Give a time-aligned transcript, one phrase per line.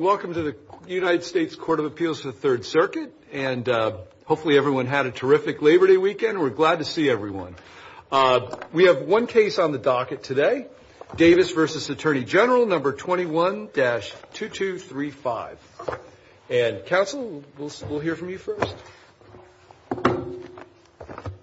[0.00, 0.56] Welcome to the
[0.88, 5.10] United States Court of Appeals for the Third Circuit, and uh, hopefully everyone had a
[5.10, 6.40] terrific Labor Day weekend.
[6.40, 7.54] We're glad to see everyone.
[8.10, 10.68] Uh, we have one case on the docket today,
[11.16, 11.64] Davis v.
[11.92, 15.56] Attorney General, number 21-2235.
[16.48, 18.74] And, counsel, we'll hear from you first.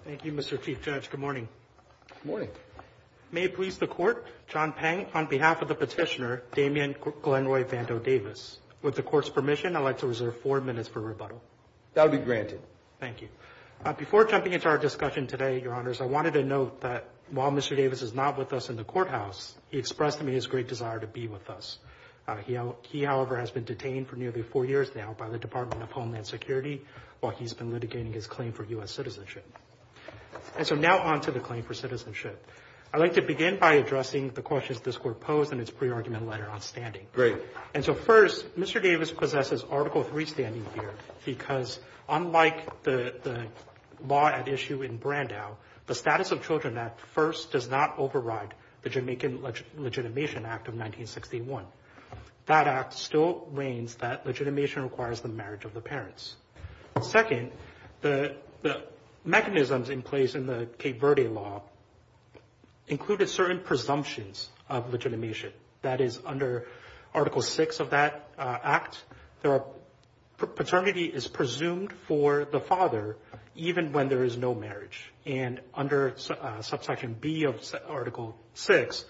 [0.04, 0.60] Thank you, Mr.
[0.60, 1.08] Chief Judge.
[1.10, 1.46] Good morning.
[2.08, 2.48] Good morning.
[3.30, 8.02] May it please the Court, John Peng, on behalf of the petitioner, Damian Glenroy Vando
[8.02, 8.58] Davis.
[8.80, 11.42] With the Court's permission, I'd like to reserve four minutes for rebuttal.
[11.92, 12.60] That will be granted.
[13.00, 13.28] Thank you.
[13.84, 17.50] Uh, before jumping into our discussion today, Your Honors, I wanted to note that while
[17.52, 17.76] Mr.
[17.76, 20.98] Davis is not with us in the courthouse, he expressed to me his great desire
[20.98, 21.78] to be with us.
[22.26, 22.36] Uh,
[22.82, 26.26] he, however, has been detained for nearly four years now by the Department of Homeland
[26.26, 26.82] Security
[27.20, 28.90] while he's been litigating his claim for U.S.
[28.90, 29.44] citizenship.
[30.56, 32.42] And so now on to the claim for citizenship.
[32.92, 36.48] I'd like to begin by addressing the questions this Court posed in its pre-argument letter
[36.48, 37.06] on standing.
[37.12, 37.36] Great.
[37.74, 38.82] And so first, Mr.
[38.82, 40.94] Davis possesses Article III standing here
[41.26, 43.46] because, unlike the
[44.06, 48.88] law at issue in Brandao, the Status of Children Act first does not override the
[48.88, 49.42] Jamaican
[49.76, 51.66] Legitimation Act of 1961.
[52.46, 56.36] That act still reigns that legitimation requires the marriage of the parents.
[57.02, 57.52] Second,
[58.00, 58.34] the
[59.24, 61.62] mechanisms in place in the Cape Verde law
[62.88, 65.52] included certain presumptions of legitimation.
[65.82, 66.66] That is, under
[67.14, 69.02] Article 6 of that uh, act,
[70.36, 73.16] paternity is presumed for the father
[73.54, 75.12] even when there is no marriage.
[75.26, 79.04] And under uh, subsection B of Article 6,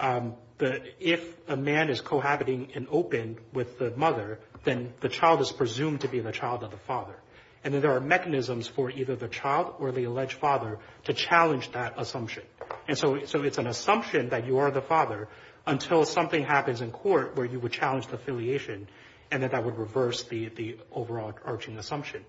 [0.00, 5.52] um, if a man is cohabiting in open with the mother, then the child is
[5.52, 7.16] presumed to be the child of the father.
[7.64, 11.70] And then there are mechanisms for either the child or the alleged father to challenge
[11.72, 12.42] that assumption.
[12.88, 15.28] And so so it's an assumption that you are the father
[15.66, 18.88] until something happens in court where you would challenge the affiliation,
[19.30, 22.24] and then that would reverse the overall arching assumption.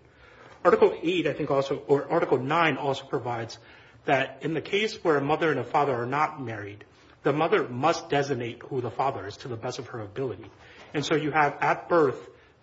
[0.64, 3.58] Article 8, I think also, or Article 9 also provides
[4.06, 6.85] that in the case where a mother and a father are not married,
[7.24, 10.50] the mother must designate who the father is to the best of her ability.
[10.94, 12.18] And so you have at birth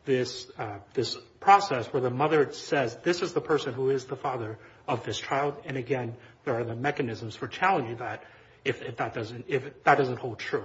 [0.07, 4.17] this uh this process where the mother says, this is the person who is the
[4.17, 5.57] father of this child.
[5.65, 8.25] And again, there are the mechanisms for challenging that
[8.65, 10.65] if that doesn't hold true.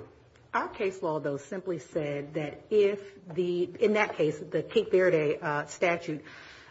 [0.54, 3.00] Our case law, though, simply said that if
[3.34, 6.24] the, in that case, the Cape Verde uh, statute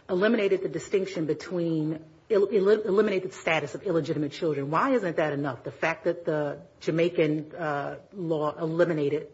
[0.09, 1.99] eliminated the distinction between,
[2.29, 4.71] eliminated the status of illegitimate children.
[4.71, 5.63] Why isn't that enough?
[5.63, 9.27] The fact that the Jamaican uh, law eliminated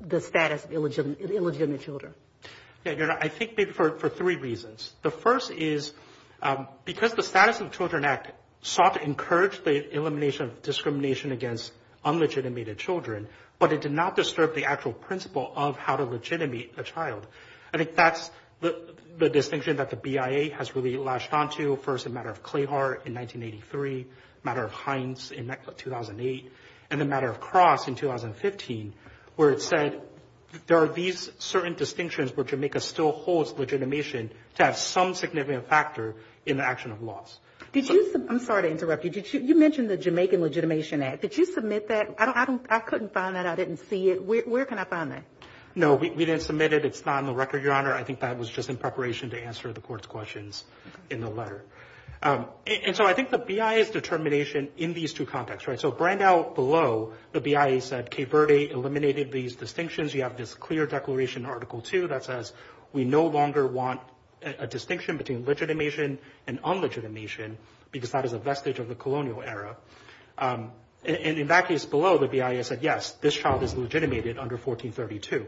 [0.00, 2.14] the status of illegitimate children.
[2.84, 4.92] Yeah, I think maybe for three reasons.
[5.02, 5.92] The first is
[6.42, 11.72] um, because the Status of Children Act sought to encourage the elimination of discrimination against
[12.04, 13.28] unlegitimated children,
[13.58, 17.26] but it did not disturb the actual principle of how to legitimate a child.
[17.74, 18.30] I think that's
[18.60, 21.76] the distinction that the BIA has really latched onto.
[21.76, 24.06] First, a matter of Clahar in 1983, a
[24.46, 26.52] matter of Hines in 2008,
[26.90, 28.94] and the matter of Cross in 2015,
[29.36, 30.00] where it said
[30.66, 36.14] there are these certain distinctions where Jamaica still holds legitimation to have some significant factor
[36.46, 37.38] in the action of laws.
[37.72, 39.10] Did you, I'm sorry to interrupt you.
[39.10, 41.22] Did you you mentioned the Jamaican Legitimation Act.
[41.22, 42.14] Did you submit that?
[42.18, 43.46] I don't I don't I couldn't find that.
[43.46, 44.22] I didn't see it.
[44.24, 45.24] Where can I find that?
[45.74, 46.84] No, we didn't submit it.
[46.84, 47.94] It's not on the record, Your Honor.
[47.94, 50.64] I think that was just in preparation to answer the court's questions
[51.08, 51.64] in the letter.
[52.22, 55.80] Um, and so I think the BIA's determination in these two contexts, right?
[55.80, 60.14] So Brandao below, the BIA said Cape Verde eliminated these distinctions.
[60.14, 62.52] You have this clear declaration in Article 2 that says
[62.92, 64.00] we no longer want
[64.44, 67.58] a distinction between legitimation and unlegitimation
[67.90, 69.76] because that is a vestige of the colonial era.
[70.38, 70.72] Um,
[71.04, 75.46] and in that case below, the BIA said, yes, this child is legitimated under 1432.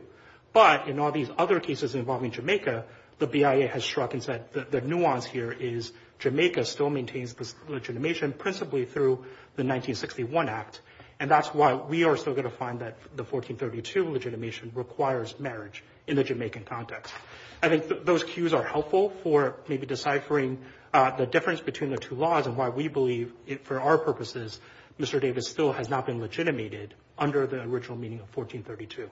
[0.52, 2.84] But in all these other cases involving Jamaica,
[3.18, 8.32] the BIA has struck and said the nuance here is Jamaica still maintains this legitimation
[8.32, 9.16] principally through
[9.56, 10.80] the 1961 Act.
[11.20, 15.84] And that's why we are still going to find that the 1432 legitimation requires marriage
[16.06, 17.14] in the Jamaican context.
[17.64, 20.58] I think those cues are helpful for maybe deciphering
[20.92, 23.32] uh, the difference between the two laws and why we believe,
[23.62, 24.60] for our purposes,
[25.00, 25.18] Mr.
[25.18, 29.10] Davis still has not been legitimated under the original meaning of 1432.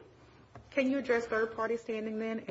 [0.70, 2.42] Can you address third-party standing then?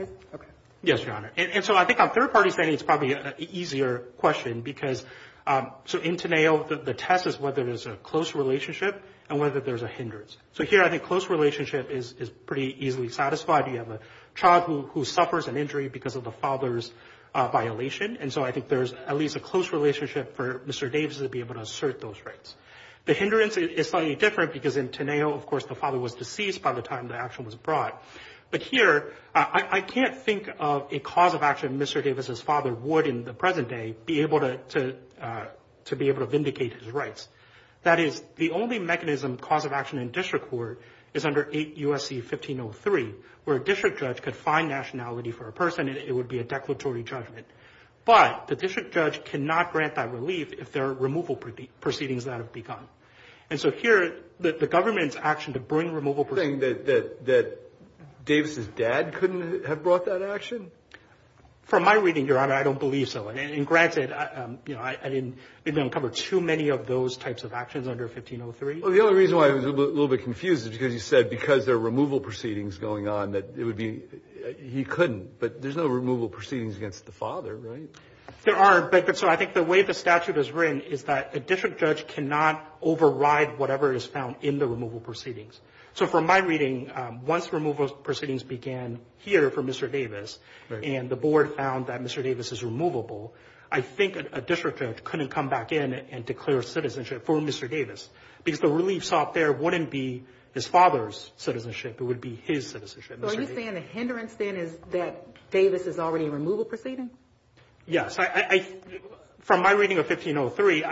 [0.82, 1.32] Yes, Your Honor.
[1.38, 5.06] And so I think on third-party standing, it's probably an easier question because
[5.46, 9.84] um, so in Tineo, the test is whether there's a close relationship and whether there's
[9.84, 10.38] a hindrance.
[10.54, 12.14] So here I think close relationship is
[12.46, 13.72] pretty easily satisfied.
[13.72, 14.00] You have a
[14.36, 16.92] child who suffers an injury because of the father's
[17.34, 18.18] uh, violation.
[18.20, 20.92] And so I think there's at least a close relationship for Mr.
[20.92, 22.56] Davis to be able to assert those rights.
[23.06, 26.74] The hindrance is slightly different because in Tineo, of course, the father was deceased by
[26.74, 28.02] the time the action was brought.
[28.52, 32.04] But here, uh, I can't think of a cause of action Mr.
[32.04, 35.46] Davis's father would in the present day be able to to uh,
[35.96, 37.30] be able to vindicate his rights.
[37.84, 40.82] That is, the only mechanism cause of action in district court
[41.14, 42.16] is under 8 U.S.C.
[42.18, 43.14] 1503,
[43.44, 46.44] where a district judge could find nationality for a person and it would be a
[46.44, 47.48] declaratory judgment.
[48.06, 51.36] But the district judge cannot grant that relief if there are removal
[51.80, 52.88] proceedings that have begun.
[53.50, 56.62] And so here, the government's action to bring removal proceedings.
[56.62, 57.58] You're saying that
[58.26, 60.72] Davis's dad couldn't have brought that action?
[61.64, 63.30] From my reading, Your Honor, I don't believe so.
[63.30, 67.88] And granted, um, you know, I didn't uncover too many of those types of actions
[67.88, 68.82] under 1503.
[68.82, 71.30] Well, the only reason why I was a little bit confused is because you said
[71.30, 74.02] because there are removal proceedings going on that it would be
[74.60, 75.40] he couldn't.
[75.40, 77.90] But there's no removal proceedings against the father, right?
[78.44, 78.90] There are.
[78.90, 82.08] But so I think the way the statute is written is that a district judge
[82.08, 85.60] cannot override whatever is found in the removal proceedings.
[85.94, 89.92] So from my reading, um, once removal proceedings began here for Mr.
[89.92, 90.40] Davis
[90.70, 92.24] and the board found that Mr.
[92.24, 93.34] Davis is removable,
[93.72, 97.70] I think a district judge couldn't come back in and declare citizenship for Mr.
[97.70, 98.10] Davis
[98.44, 100.24] because the relief sought there wouldn't be
[100.54, 102.02] his father's citizenship.
[102.02, 103.20] It would be his citizenship.
[103.22, 107.12] So are you saying the hindrance then is that Davis is already in removal proceedings?
[107.86, 108.20] Yes.
[108.20, 108.66] I I
[109.40, 110.84] from my reading of 1503,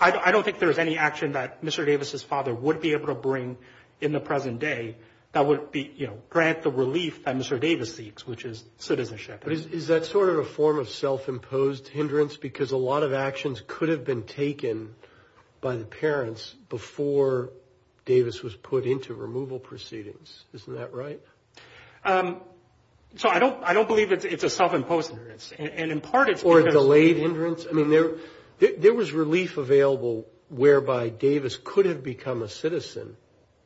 [0.00, 1.84] I don't think there's any action that Mr.
[1.84, 3.56] Davis's father would be able to bring
[4.00, 4.96] in the present day
[5.32, 7.60] that would be, you know, grant the relief that Mr.
[7.60, 9.42] Davis seeks, which is citizenship.
[9.44, 12.36] But is that sort of a form of self-imposed hindrance?
[12.36, 14.94] Because a lot of actions could have been taken
[15.60, 17.50] by the parents before
[18.06, 20.44] Davis was put into removal proceedings.
[20.54, 21.20] Isn't that right?
[22.04, 22.40] Um,
[23.16, 25.52] so I don't believe it's a self-imposed hindrance.
[25.58, 27.66] And in part it's because Or a delayed hindrance?
[27.68, 27.90] I mean,
[28.58, 33.18] there was relief available whereby Davis could have become a citizen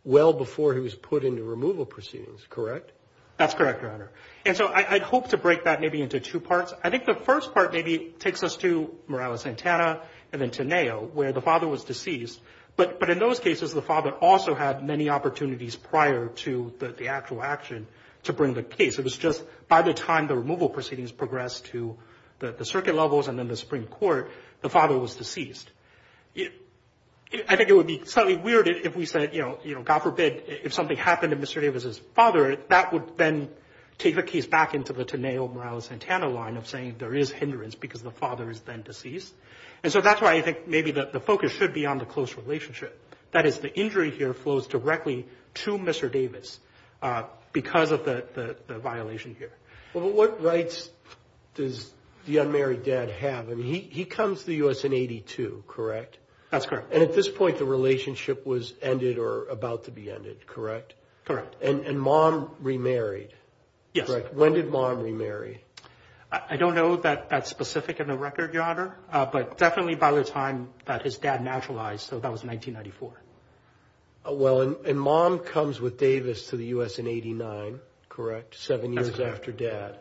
[0.04, 2.92] well before he was put into removal proceedings, correct?
[3.36, 4.10] That's correct, Your Honor.
[4.44, 6.74] And so I'd hope to break that maybe into two parts.
[6.84, 10.00] I think the first part maybe takes us to Morales-Santana
[10.32, 12.40] and then to Neo, where the father was deceased.
[12.76, 17.86] But in those cases, the father also had many opportunities prior to the actual action
[18.24, 18.98] to bring the case.
[18.98, 21.96] It was just by the time the removal proceedings progressed to
[22.38, 24.30] the circuit levels and then the Supreme Court,
[24.62, 25.70] the father was deceased.
[27.48, 30.00] I think it would be slightly weird if we said, you know, you know, God
[30.00, 31.60] forbid, if something happened to Mr.
[31.60, 33.48] Davis's father, that would then
[33.98, 38.10] take the case back into the Neo-Morales-Santana line of saying there is hindrance because the
[38.10, 39.32] father is then deceased.
[39.82, 42.98] And so that's why I think maybe the focus should be on the close relationship.
[43.32, 46.10] That is, the injury here flows directly to Mr.
[46.12, 46.60] Davis
[47.00, 49.52] uh, because of the violation here.
[49.94, 50.90] Well, but what rights
[51.54, 51.92] does
[52.26, 53.50] the unmarried dad have?
[53.50, 54.84] I mean, he comes to the U.S.
[54.84, 56.18] in 82, correct?
[56.52, 56.92] That's correct.
[56.92, 60.92] And at this point, the relationship was ended or about to be ended, correct?
[61.24, 61.56] Correct.
[61.62, 63.32] And mom remarried?
[63.94, 64.06] Yes.
[64.06, 64.34] Correct.
[64.34, 65.64] When did mom remarry?
[66.30, 70.12] I don't know that that's specific in the record, Your Honor, uh, but definitely by
[70.12, 73.12] the time that his dad naturalized, so that was 1994.
[74.24, 76.98] Uh, well, and mom comes with Davis to the U.S.
[76.98, 78.58] in 89, correct?
[78.58, 79.98] Seven years after dad.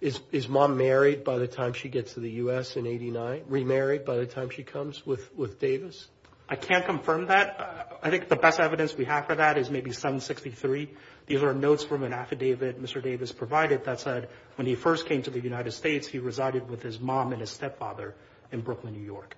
[0.00, 2.76] Is is mom married by the time she gets to the U.S.
[2.76, 3.44] in 89?
[3.48, 6.08] Remarried by the time she comes with Davis?
[6.48, 7.98] I can't confirm that.
[8.02, 10.90] I think the best evidence we have for that is maybe 763.
[11.26, 13.02] These are notes from an affidavit Mr.
[13.02, 16.82] Davis provided that said when he first came to the United States, he resided with
[16.82, 18.14] his mom and his stepfather
[18.52, 19.36] in Brooklyn, New York.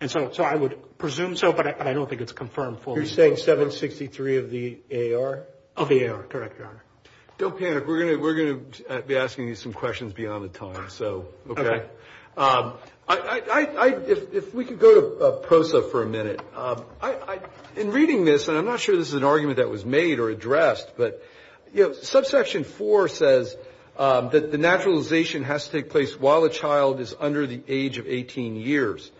[0.00, 3.00] And so I would presume so, but I don't think it's confirmed fully.
[3.00, 4.78] You're saying 763 of the
[5.14, 5.42] AR?
[5.76, 6.82] Of the AAR, correct, Your Honor.
[7.38, 7.86] Don't panic.
[7.86, 11.84] We're going to uh, be asking you some questions beyond the time, so, okay?
[12.34, 12.74] Um,
[13.08, 16.40] if we could go to uh, PROSA for a minute.
[16.54, 16.84] Um,
[17.76, 20.30] in reading this, and I'm not sure this is an argument that was made or
[20.30, 21.22] addressed, but,
[21.74, 23.54] you know, subsection 4 says
[23.98, 27.98] um, that the naturalization has to take place while a child is under the age
[27.98, 29.10] of 18 years.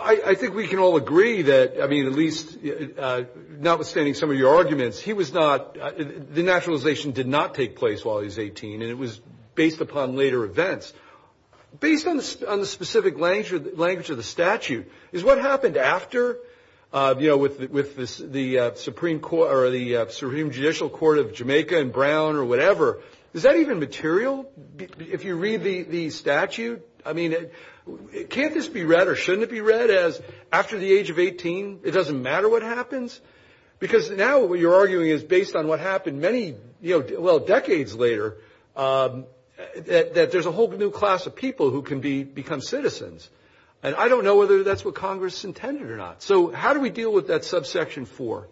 [0.00, 2.56] I think we can all agree that, I mean, at least
[2.98, 3.24] uh,
[3.58, 8.04] notwithstanding some of your arguments, he was not, uh, the naturalization did not take place
[8.04, 9.20] while he was 18, and it was
[9.54, 10.92] based upon later events.
[11.80, 16.38] Based on the specific language of the statute, is what happened after,
[16.92, 21.78] uh, you know, with with the Supreme Court or the Supreme Judicial Court of Jamaica
[21.78, 23.00] and Brown or whatever,
[23.32, 24.50] is that even material?
[24.98, 27.34] If you read the statute, I mean,
[28.30, 30.20] can't this be read or shouldn't it be read as
[30.52, 33.20] after the age of 18, it doesn't matter what happens?
[33.78, 37.94] Because now what you're arguing is based on what happened many, you know, well, decades
[37.94, 38.36] later,
[38.76, 39.24] um,
[39.74, 43.28] that there's a whole new class of people who can be become citizens.
[43.82, 46.22] And I don't know whether that's what Congress intended or not.
[46.22, 48.46] So how do we deal with that subsection 4?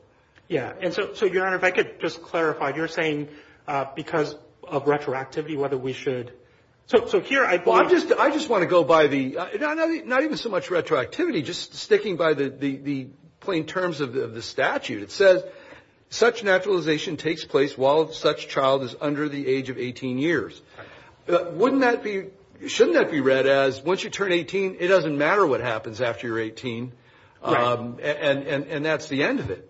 [0.49, 0.73] Yeah.
[0.81, 3.29] And so, so Your Honor, if I could just clarify, you're saying
[3.69, 4.35] uh, because
[4.65, 6.33] of retroactivity, whether we should–
[7.07, 9.49] so here I believe– Well, I just want to go by the uh,–
[10.05, 13.09] not even so much retroactivity, just sticking by the
[13.41, 15.03] plain terms of the statute.
[15.03, 15.43] It says
[16.09, 20.61] such naturalization takes place while such child is under the age of 18 years.
[21.29, 22.27] Uh, wouldn't that be–
[22.67, 26.27] shouldn't that be read as once you turn 18, it doesn't matter what happens after
[26.27, 26.93] you're 18,
[27.43, 29.67] um, and that's the end of it?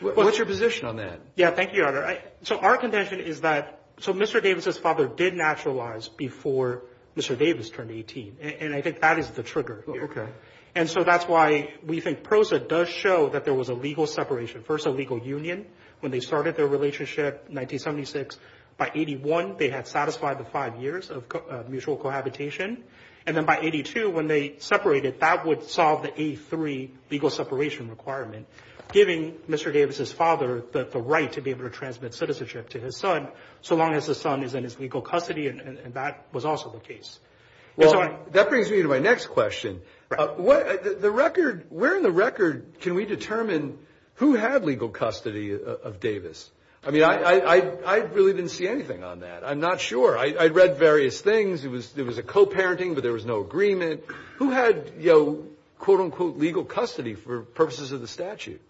[0.00, 1.20] What's your position on that?
[1.34, 2.18] Yeah, thank you, Your Honor.
[2.42, 4.42] So our contention is that– so Mr.
[4.42, 6.82] Davis's father did naturalize before
[7.16, 7.36] Mr.
[7.36, 10.02] Davis turned 18, and I think that is the trigger here.
[10.02, 10.30] Oh, okay.
[10.74, 14.62] And so that's why we think PROSA does show that there was a legal separation.
[14.62, 15.66] First, a legal union.
[16.00, 18.38] When they started their relationship in 1976,
[18.76, 22.84] by 81, they had satisfied the five years of uh, mutual cohabitation.
[23.28, 28.46] And then by 82, when they separated, that would solve the A3 legal separation requirement,
[28.90, 29.70] giving Mr.
[29.70, 33.28] Davis's father the right to be able to transmit citizenship to his son,
[33.60, 36.80] so long as the son is in his legal custody, and that was also the
[36.80, 37.18] case.
[37.76, 39.82] Well, that brings me to my next question.
[40.10, 43.78] Uh, uh, the record– where in the record can we determine
[44.14, 46.50] who had legal custody uh, of Davis?
[46.86, 49.44] I mean, I I I really didn't see anything on that.
[49.44, 50.16] I'm not sure.
[50.16, 51.64] I read various things.
[51.64, 54.04] It was there was a co-parenting, but there was no agreement.
[54.36, 55.44] Who had, you know,
[55.78, 58.60] quote-unquote legal custody for purposes of the statute?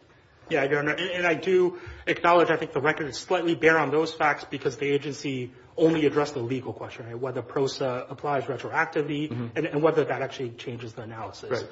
[0.50, 3.90] Yeah, Your Honor, and I do acknowledge I think the record is slightly bare on
[3.90, 9.64] those facts because the agency only addressed the legal question, whether PROSA applies retroactively mm-hmm.
[9.64, 11.64] and whether that actually changes the analysis.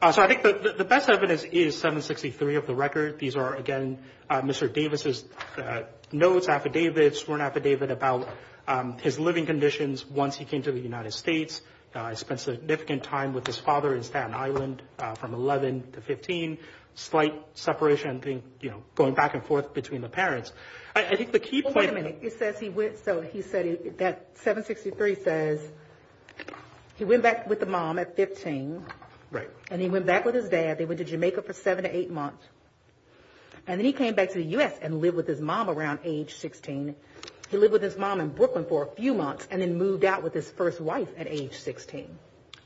[0.00, 3.18] Uh, so I think the best evidence is 763 of the record.
[3.18, 4.72] These are, again, uh, Mr.
[4.72, 5.24] Davis's
[5.58, 8.28] uh, notes, affidavits, sworn affidavit about
[8.66, 11.60] um, his living conditions once he came to the United States.
[11.92, 14.80] He spent significant time with his father in Staten Island
[15.18, 16.58] from 11 to 15,
[17.00, 20.52] slight separation, thing, you know, going back and forth between the parents.
[20.94, 22.18] I think the key point– Wait a minute.
[22.22, 25.60] It says he went– so he said that 763 says
[26.96, 28.84] he went back with the mom at 15.
[29.30, 29.48] Right.
[29.70, 30.78] And he went back with his dad.
[30.78, 32.44] They went to Jamaica for seven to eight months.
[33.66, 34.76] And then he came back to the U.S.
[34.82, 36.94] and lived with his mom around age 16.
[37.50, 40.22] He lived with his mom in Brooklyn for a few months and then moved out
[40.22, 42.08] with his first wife at age 16.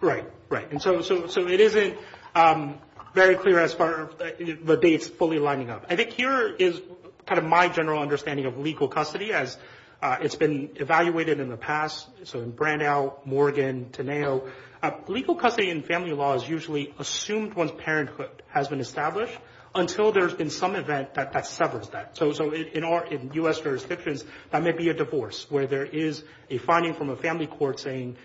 [0.00, 0.71] Right, right.
[0.71, 1.97] And so so it isn't
[2.35, 2.79] um,
[3.14, 5.87] very clear as far as the dates fully lining up.
[5.88, 6.80] I think here is
[7.26, 9.56] kind of my general understanding of legal custody as
[10.02, 12.06] uh, it's been evaluated in the past.
[12.25, 14.50] So in Brandao, Morgan, Tineo,
[14.83, 19.38] uh, legal custody in family law is usually assumed once parenthood has been established
[19.75, 22.16] until there's been some event that severs that.
[22.16, 23.61] So it in our in U.S.
[23.61, 27.80] jurisdictions, that may be a divorce where there is a finding from a family court
[27.80, 28.16] saying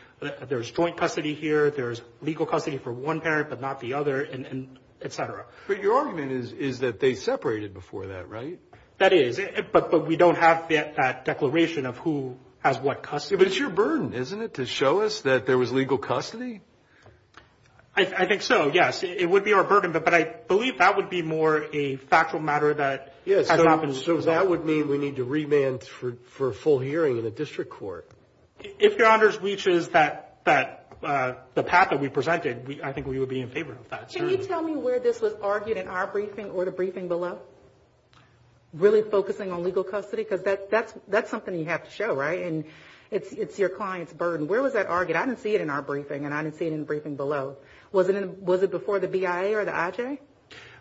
[0.47, 4.27] there's joint custody here, there's legal custody for one parent but not the other,
[5.01, 5.45] et cetera.
[5.67, 8.59] But your argument is that they separated before that, right?
[8.97, 9.39] That is.
[9.71, 13.37] But we don't have that declaration of who has what custody.
[13.37, 16.61] But it's your burden, isn't it, to show us that there was legal custody?
[17.95, 19.03] I think so, yes.
[19.03, 19.91] It would be our burden.
[19.91, 23.89] But but I believe that would be more a factual matter that has not been
[23.89, 24.23] resolved.
[24.23, 27.71] So that would mean we need to remand for a full hearing in a district
[27.71, 28.09] court.
[28.61, 33.19] If Your Honors reaches that, that uh the path that we presented, I think we
[33.19, 34.09] would be in favor of that.
[34.09, 37.39] Can you tell me where this was argued in our briefing or the briefing below?
[38.73, 40.23] Really focusing on legal custody?
[40.23, 42.43] Because that's that's something you have to show, right?
[42.43, 42.65] And
[43.11, 44.47] it's it's your client's burden.
[44.47, 45.15] Where was that argued?
[45.15, 47.15] I didn't see it in our briefing, and I didn't see it in the briefing
[47.15, 47.57] below.
[47.91, 50.19] Was it was it before the BIA or the IJ?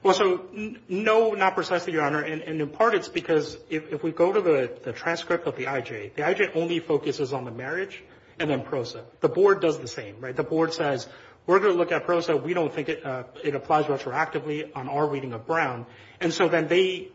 [0.03, 0.47] Well, so
[0.89, 2.23] no, not precisely, Your Honor.
[2.23, 6.23] And in part it's because if we go to the transcript of the IJ, the
[6.23, 8.03] IJ only focuses on the marriage
[8.39, 9.05] and then PROSA.
[9.21, 10.37] The board does the same, right?
[10.37, 11.09] The board says,
[11.47, 12.37] we're going to look at PROSA.
[12.37, 15.87] We don't think uh, it applies retroactively on our reading of Brown.
[16.21, 17.09] And so then they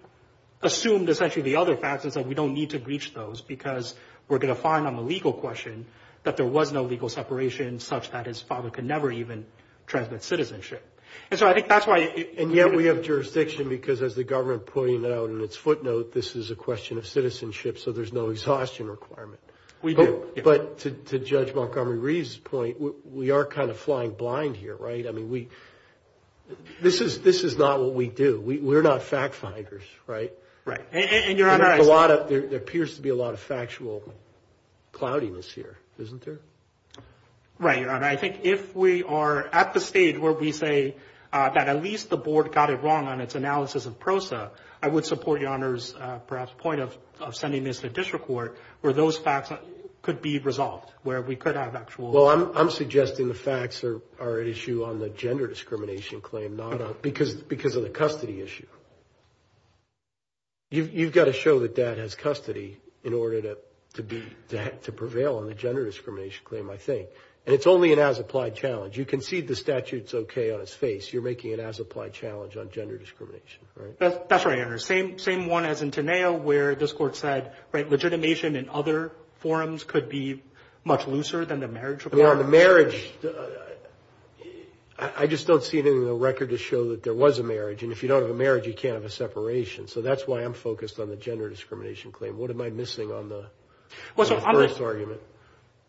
[0.62, 3.96] assumed essentially the other facts and said we don't need to breach those because
[4.28, 5.86] we're going to find on the legal question
[6.24, 9.46] that there was no legal separation such that his father could never even
[9.86, 10.84] transmit citizenship.
[11.32, 12.00] And so I think that's why.
[12.38, 16.36] And yet we have jurisdiction because as the government pointed out in its footnote, this
[16.36, 19.40] is a question of citizenship, so there's no exhaustion requirement.
[19.82, 20.32] We do.
[20.44, 22.78] But to Judge Montgomery-Reeves' point,
[23.12, 25.06] we are kind of flying blind here, right?
[25.08, 25.50] I mean, we
[26.82, 28.40] this is this is not what we do.
[28.40, 30.32] We're not fact finders, right?
[30.66, 30.82] Right.
[30.94, 32.24] And, Your Honor, I.
[32.28, 34.02] There appears to be a lot of factual
[34.94, 36.40] cloudiness here, isn't there?
[37.60, 38.06] Right, Your Honor.
[38.06, 40.96] I think if we are at the stage where we say
[41.32, 44.88] uh, that at least the board got it wrong on its analysis of PROSA, I
[44.88, 46.98] would support Your Honor's uh, perhaps point of
[47.36, 49.52] sending this to district court where those facts
[50.02, 52.12] could be resolved, where we could have actual.
[52.12, 54.02] Well, I'm I'm suggesting the facts are
[54.40, 58.68] at issue on the gender discrimination claim, not because because of the custody issue.
[60.70, 63.58] you've you've got to show that dad has custody in order to
[64.50, 67.08] to ha to prevail on the gender discrimination claim, I think.
[67.46, 68.98] And it's only an as-applied challenge.
[68.98, 71.12] You concede the statute's okay on its face.
[71.12, 74.00] You're making an as-applied challenge on gender discrimination, right?
[74.00, 74.78] That's right, Your Honor.
[74.78, 80.08] Same one as in Tineo where this court said, right, legitimation in other forums could
[80.08, 80.42] be
[80.86, 82.40] much looser than the marriage requirement.
[82.40, 87.04] On the marriage, uh, I just don't see anything in the record to show that
[87.04, 87.84] there was a marriage.
[87.84, 89.88] And if you don't have a marriage, you can't have a separation.
[89.88, 92.38] So that's why I'm focused on the gender discrimination claim.
[92.38, 93.48] What am I missing on the
[94.16, 95.22] first argument?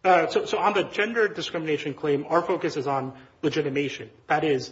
[0.04, 4.10] Uh, so on the gender discrimination claim, our focus is on legitimation.
[4.26, 4.70] That is...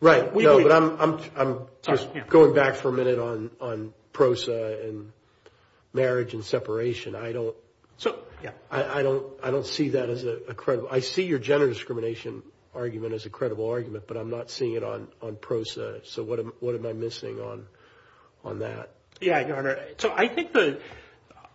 [0.00, 0.34] Right.
[0.34, 5.12] No, but I'm just going back for a minute on PROSA and
[5.92, 7.14] marriage and separation.
[7.14, 7.54] I don't
[9.66, 10.88] see that as a credible...
[10.90, 12.42] I see your gender discrimination
[12.74, 16.00] argument as a credible argument, but I'm not seeing it on on PROSA.
[16.04, 16.40] So what
[16.74, 17.40] am I missing
[18.44, 18.90] on that?
[19.20, 19.78] Yeah, Your Honor.
[19.98, 20.80] So I think that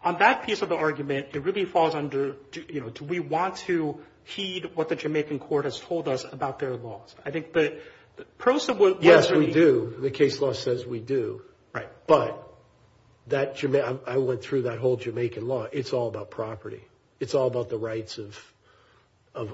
[0.08, 2.36] on that piece of the argument, it really falls under,
[2.70, 6.60] you know, do we want to heed what the Jamaican court has told us about
[6.60, 7.14] their laws?
[7.26, 7.82] I think that
[8.38, 8.96] PROSA was...
[9.02, 9.96] Yes, we do.
[10.00, 11.42] The case law says we do.
[11.74, 11.90] Right.
[12.08, 12.42] But
[13.28, 15.68] that, Jama I went through that whole Jamaican law.
[15.72, 16.84] It's all about property.
[17.20, 18.38] It's all about the rights of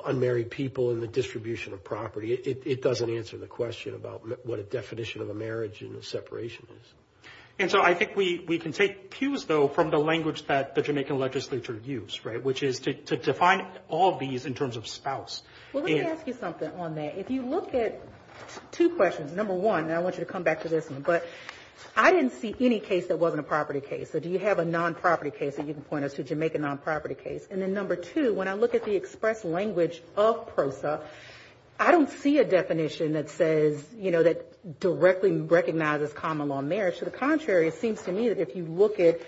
[0.06, 2.34] unmarried people and the distribution of property.
[2.34, 6.68] It doesn't answer the question about what a definition of a marriage and a separation
[6.70, 6.94] is.
[7.60, 11.20] And so I think we can take cues, though, from the language that the Jamaican
[11.20, 15.44] legislature used, right, which is to define all of these in terms of spouse.
[15.72, 17.18] Well, let me ask you something on that.
[17.18, 18.02] If you look at
[18.72, 19.32] two questions.
[19.34, 21.26] Number one, and I want you to come back to this one, but
[21.96, 24.12] I didn't see any case that wasn't a property case.
[24.12, 27.16] So do you have a non-property case that you can point us to, Jamaican non-property
[27.16, 27.48] case?
[27.50, 31.02] And then number two, when I look at the express language of PROSA,
[31.86, 37.00] I don't see a definition that says, you know, that directly recognizes common law marriage.
[37.00, 39.20] To the contrary, it seems to me that if you look at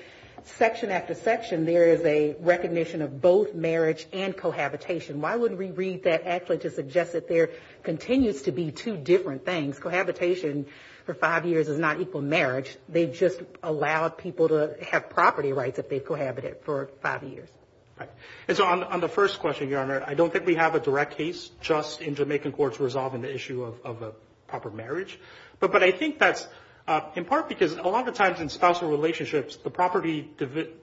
[0.46, 5.20] section after section, there is a recognition of both marriage and cohabitation.
[5.20, 7.50] Why wouldn't we read that actually to suggest that there
[7.84, 9.78] continues to be two different things?
[9.78, 10.66] Cohabitation
[11.06, 12.78] for five years is not equal marriage.
[12.88, 17.50] They just allowed people to have property rights if they've cohabited for five years.
[18.48, 21.18] And so on the first question, Your Honor, I don't think we have a direct
[21.18, 24.12] case just in Jamaican courts resolving the issue of a
[24.48, 25.20] proper marriage.
[25.60, 26.48] But I think that's
[26.88, 30.30] uh, in part because a lot of times in spousal relationships, the property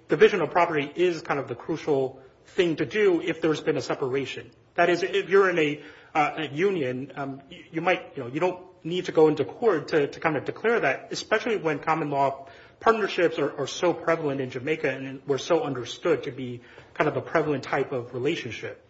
[0.09, 3.83] division of property is kind of the crucial thing to do if there's been a
[3.83, 4.51] separation.
[4.75, 5.81] That is, if you're in a
[6.15, 10.09] uh, union, um, you might, you know, you don't need to go into court to
[10.09, 12.47] kind of declare that, especially when common law
[12.81, 16.61] partnerships are so prevalent in Jamaica and were so understood to be
[16.95, 18.85] kind of a prevalent type of relationship.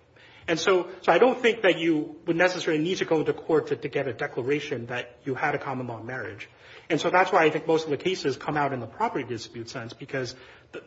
[0.48, 3.68] And so so I don't think that you would necessarily need to go into court
[3.68, 6.48] to get a declaration that you had a common law marriage.
[6.90, 9.24] And so that's why I think most of the cases come out in the property
[9.24, 10.34] dispute sense, because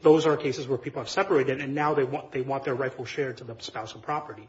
[0.02, 3.06] those are cases where people have separated and now they want they want their rightful
[3.06, 4.48] share to the spousal property.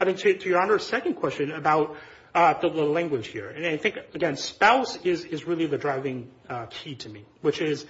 [0.00, 1.96] I think to Your Honor's second question about
[2.34, 6.66] uh, the language here, and I think, again, spouse is is really the driving uh,
[6.66, 7.86] key to me, which is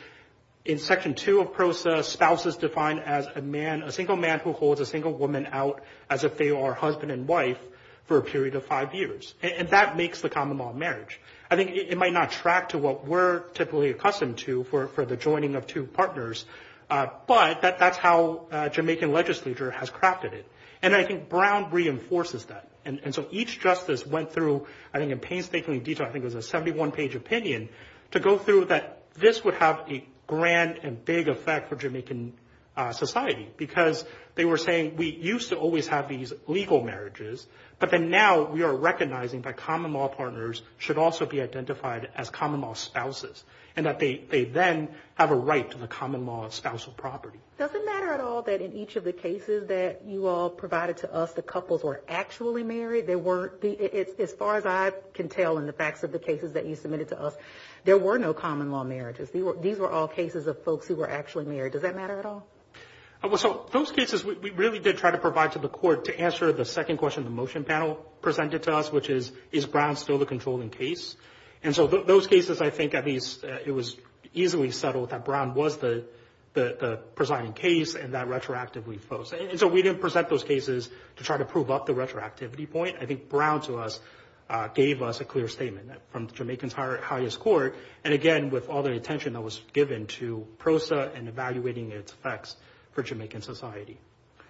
[0.69, 4.53] in Section 2 of PROSA, spouse is defined as a man, a single man who
[4.53, 7.59] holds a single woman out as if they are husband and wife
[8.05, 9.33] for a period of five years.
[9.43, 11.19] And that makes the common law marriage.
[11.51, 15.55] I think it might not track to what we're typically accustomed to for the joining
[15.55, 16.45] of two partners,
[16.91, 20.47] uh, but that that's how uh, Jamaican legislature has crafted it.
[20.83, 22.69] And I think Brown reinforces that.
[22.85, 26.35] And and so each justice went through, I think in painstaking detail, I think it
[26.35, 27.71] was a 71-page opinion,
[28.11, 32.35] to go through that this would have a grand and big effect for Jamaican
[32.77, 34.05] uh, society, because
[34.37, 37.45] they were saying we used to always have these legal marriages,
[37.81, 42.31] but then now we are recognizing that common law partners should also be identified as
[42.31, 43.43] common law spouses,
[43.79, 47.39] and that they then have a right to the common law of spousal property.
[47.59, 50.97] Does it matter at all that in each of the cases that you all provided
[50.99, 53.07] to us, the couples were actually married?
[53.07, 53.55] They were
[54.19, 57.11] As far as I can tell in the facts of the cases that you submitted
[57.11, 57.37] to us,
[57.85, 59.31] there were no common law marriages.
[59.31, 61.75] These were all cases of folks who were actually married.
[61.75, 62.49] Does that matter at all?
[63.23, 66.21] Uh, well, So those cases we really did try to provide to the court to
[66.21, 70.19] answer the second question the motion panel presented to us, which is, is Brown still
[70.19, 71.17] the controlling case?
[71.63, 73.97] And so those cases, I think at least uh, it was
[74.35, 76.05] easily settled that Brown was the
[77.15, 79.33] presiding case and that retroactively folks.
[79.33, 82.97] And so we didn't present those cases to try to prove up the retroactivity point.
[83.01, 84.01] I think Brown to us
[84.49, 88.83] uh, gave us a clear statement from the Jamaican's highest court, and again with all
[88.83, 92.57] the attention that was given to PROSA and evaluating its effects
[92.93, 93.99] for Jamaican society.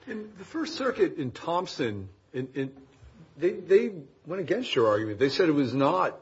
[0.07, 3.91] And the First Circuit in Thompson, they
[4.27, 5.19] went against your argument.
[5.19, 6.19] They said it was not,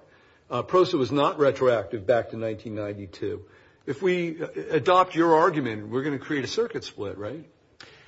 [0.49, 3.45] Uh, PROSA was not retroactive back to 1992.
[3.87, 7.45] if we uh, adopt your argument, we're going to create a circuit split, right?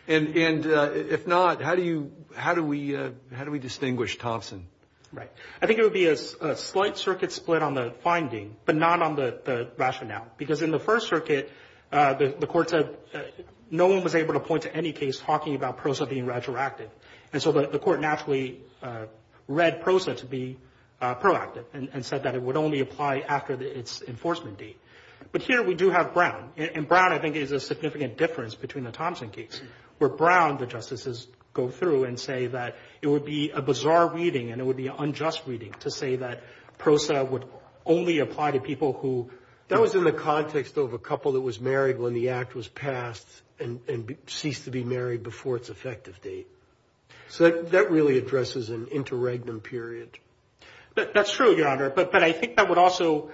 [0.07, 3.59] And and uh if not, how do you how do we uh how do we
[3.59, 4.66] distinguish Thompson?
[5.12, 5.31] Right.
[5.61, 9.16] I think it would be a slight circuit split on the finding, but not on
[9.16, 10.27] the rationale.
[10.37, 11.51] Because in the First Circuit,
[11.90, 12.96] uh, the court said
[13.70, 16.90] no one was able to point to any case talking about PROSA being retroactive.
[17.33, 18.61] And so the court naturally
[19.46, 20.59] read PROSA to be
[21.00, 24.76] Uh, proactive and said that it would only apply after its enforcement date.
[25.30, 26.50] But here we do have Brown.
[26.56, 29.61] And Brown, I think, is a significant difference between the Thompson case,
[29.98, 34.50] where Brown, the justices go through and say that it would be a bizarre reading
[34.50, 36.42] and it would be an unjust reading to say that
[36.78, 37.44] PROSA would
[37.87, 39.30] only apply to people who.
[39.68, 42.66] That was in the context of a couple that was married when the act was
[42.68, 43.28] passed
[43.61, 46.48] and ceased to be married before its effective date.
[47.28, 50.18] So that really addresses an interregnum period.
[51.14, 51.90] That's true, Your Honor.
[51.90, 53.30] But I think that would also,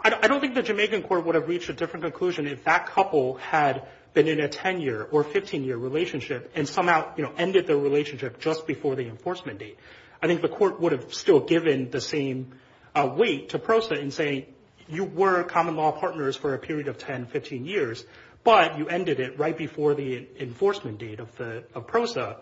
[0.00, 3.36] I don't think the Jamaican court would have reached a different conclusion if that couple
[3.36, 8.40] had been in a 10-year or 15-year relationship and somehow you know, ended their relationship
[8.40, 9.78] just before the enforcement date.
[10.22, 12.52] I think the court would have still given the same
[12.94, 14.46] uh, weight to PROSA in saying
[14.88, 18.04] you were common law partners for a period of 10, 15 years,
[18.44, 22.38] but you ended it right before the enforcement date of the of PROSA.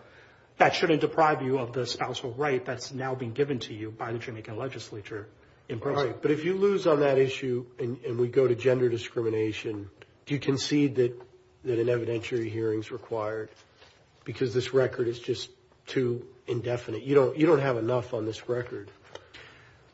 [0.58, 4.12] That shouldn't deprive you of the spousal right that's now being given to you by
[4.12, 5.26] the Jamaican legislature
[5.68, 5.98] in PROSA.
[5.98, 6.22] All right.
[6.22, 9.90] But if you lose on that issue and we go to gender discrimination,
[10.26, 11.12] do you concede that
[11.64, 13.50] an evidentiary hearing is required
[14.24, 15.50] because this record is just
[15.86, 17.02] too indefinite?
[17.02, 18.90] You don't have enough on this record.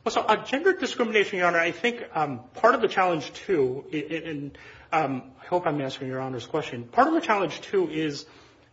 [0.05, 3.85] Well, so on gender discrimination, Your Honor, I think um, part of the challenge, too,
[3.93, 4.57] and
[4.93, 8.25] um, I hope I'm answering Your Honor's question, part of the challenge, too, is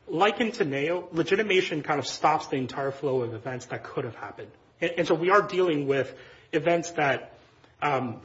[0.08, 4.16] like in Tineo, legitimation kind of stops the entire flow of events that could have
[4.16, 4.52] happened.
[4.80, 6.14] And so we are dealing with
[6.54, 7.34] events that
[7.82, 8.22] um,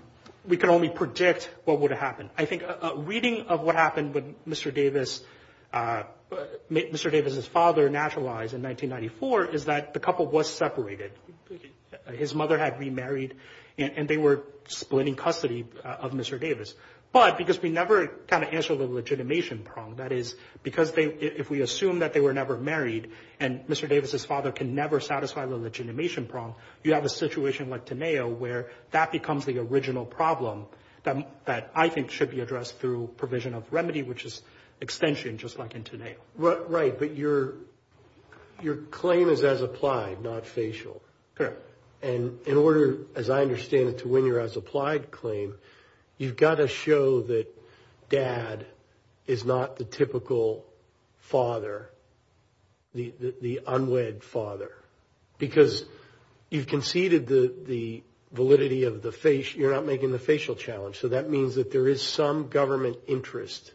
[0.46, 2.30] we can only predict what would have happened.
[2.36, 4.72] I think a reading of what happened when Mr.
[4.72, 5.24] Davis,
[5.72, 6.36] uh, uh,
[6.70, 7.10] Mr.
[7.10, 11.12] Davis's father naturalized in 1994 is that the couple was separated.
[12.12, 13.36] His mother had remarried
[13.78, 16.38] and they were splitting custody uh, of Mr.
[16.38, 16.74] Davis.
[17.12, 21.60] But because we never kind of answered the legitimation prong, that is because if we
[21.60, 23.86] assume that they were never married and Mr.
[23.86, 28.70] Davis's father can never satisfy the legitimation prong, you have a situation like Tineo where
[28.92, 30.64] that becomes the original problem
[31.02, 34.40] that, that I think should be addressed through provision of remedy, which is
[34.80, 36.16] extension, just like in Tineo.
[36.36, 36.98] Right.
[36.98, 37.54] But your
[38.62, 41.02] your claim is as applied, not facial.
[41.34, 41.60] Correct.
[42.02, 45.54] And in order, as I understand it, to win your as applied claim,
[46.22, 47.46] you've got to show that
[48.08, 48.64] dad
[49.26, 50.64] is not the typical
[51.18, 51.90] father,
[52.94, 54.70] the unwed father.
[55.38, 55.84] Because
[56.50, 61.00] you've conceded the validity of the face, you're not making the facial challenge.
[61.00, 63.72] So that means that there is some government interest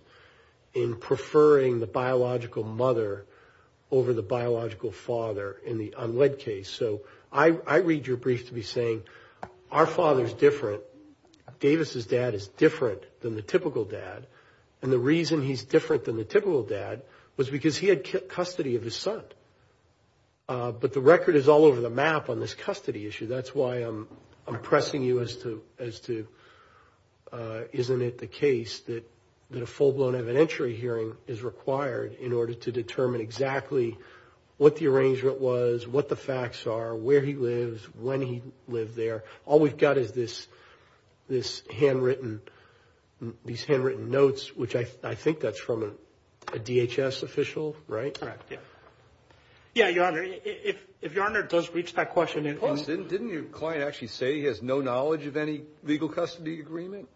[0.73, 3.25] in preferring the biological mother
[3.91, 6.69] over the biological father in the unwed case.
[6.69, 9.03] So I read your brief to be saying
[9.71, 10.81] our father's different.
[11.59, 14.27] Davis's dad is different than the typical dad.
[14.81, 17.01] And the reason he's different than the typical dad
[17.35, 19.23] was because he had custody of his son.
[20.49, 23.27] Uh, but the record is all over the map on this custody issue.
[23.27, 24.07] That's why I'm
[24.61, 26.27] pressing you as to
[27.31, 29.03] uh, isn't it the case that
[29.53, 33.97] a full-blown evidentiary hearing is required in order to determine exactly
[34.57, 39.23] what the arrangement was, what the facts are, where he lives, when he lived there.
[39.45, 40.47] All we've got is this
[41.71, 42.41] handwritten,
[43.45, 45.97] these handwritten notes, which I think that's from
[46.53, 48.17] a DHS official, right?
[48.17, 48.57] Correct, yeah.
[49.73, 52.43] Yeah, Your Honor, if Your Honor does reach that question.
[52.43, 57.07] Didn't your client actually say he has no knowledge of any legal custody agreement?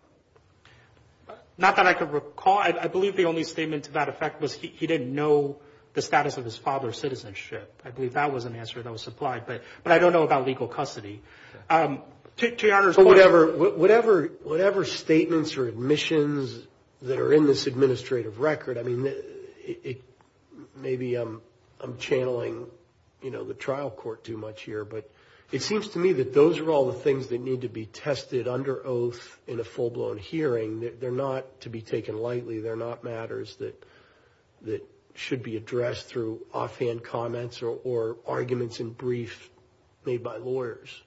[1.57, 2.59] Not that I could recall.
[2.59, 5.57] I believe the only statement to that effect was he didn't know
[5.93, 7.81] the status of his father's citizenship.
[7.83, 9.45] I believe that was an answer that was supplied.
[9.45, 11.21] But I don't know about legal custody.
[11.69, 12.01] Um,
[12.41, 13.77] To Your Honor's point.
[13.77, 16.65] Whatever statements or admissions
[17.03, 19.05] that are in this administrative record, I mean,
[19.63, 20.01] it,
[20.75, 21.41] maybe I'm
[21.79, 22.65] I'm channeling,
[23.21, 24.83] you know, the trial court too much here.
[24.83, 25.09] But
[25.51, 28.47] it seems to me that those are all the things that need to be tested
[28.47, 30.91] under oath in a full-blown hearing.
[30.99, 32.59] They're not to be taken lightly.
[32.59, 33.83] They're not matters that
[34.63, 39.51] that should be addressed through offhand comments or arguments in brief
[40.05, 41.03] made by lawyers.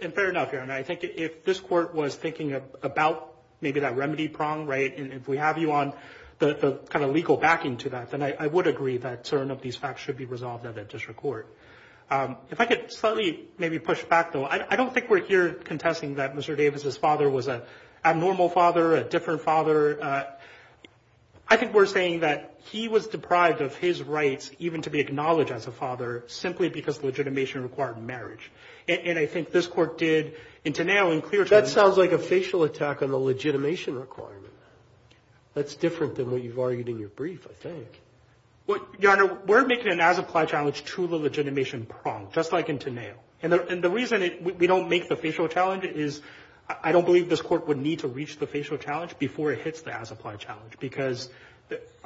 [0.00, 0.74] And fair enough, Your Honor.
[0.74, 5.26] I think if this court was thinking about maybe that remedy prong, right, and if
[5.26, 5.92] we have you on
[6.38, 9.74] the kind of legal backing to that, then I would agree that certain of these
[9.76, 11.52] facts should be resolved at a district court.
[12.10, 16.14] Um, if I could slightly maybe push back, though, I don't think we're here contesting
[16.16, 16.56] that Mr.
[16.56, 17.64] Davis's father was a
[18.04, 20.02] abnormal father, a different father.
[20.02, 20.24] Uh,
[21.48, 25.50] I think we're saying that he was deprived of his rights even to be acknowledged
[25.50, 28.50] as a father simply because legitimation required marriage.
[28.88, 31.50] And I think this court did in Tineo in clear terms.
[31.50, 34.52] That sounds like a facial attack on the legitimation requirement.
[35.54, 38.00] That's different than what you've argued in your brief, I think.
[38.66, 42.78] Well, Your Honor, we're making an as-applied challenge to the legitimation prong, just like in
[42.78, 43.14] Tineo.
[43.42, 46.20] And the reason we don't make the facial challenge is
[46.82, 49.82] I don't believe this court would need to reach the facial challenge before it hits
[49.82, 50.74] the as-applied challenge.
[50.80, 51.30] Because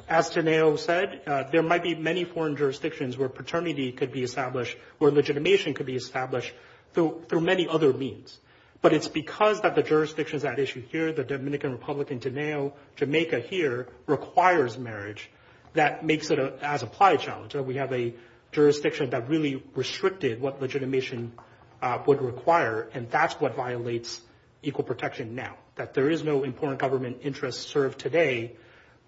[0.07, 4.77] as Tineo said, uh, there might be many foreign jurisdictions where paternity could be established,
[4.99, 6.53] where legitimation could be established
[6.93, 8.39] through many other means.
[8.81, 13.87] But it's because that the jurisdictions at issue here, the Dominican Republic and Jamaica here,
[14.07, 15.29] requires marriage
[15.73, 17.55] that makes it an as-applied challenge.
[17.55, 18.13] We have a
[18.51, 21.33] jurisdiction that really restricted what legitimation
[21.81, 24.21] uh, would require, and that's what violates
[24.61, 25.55] equal protection now.
[25.75, 28.55] That there is no important government interest served today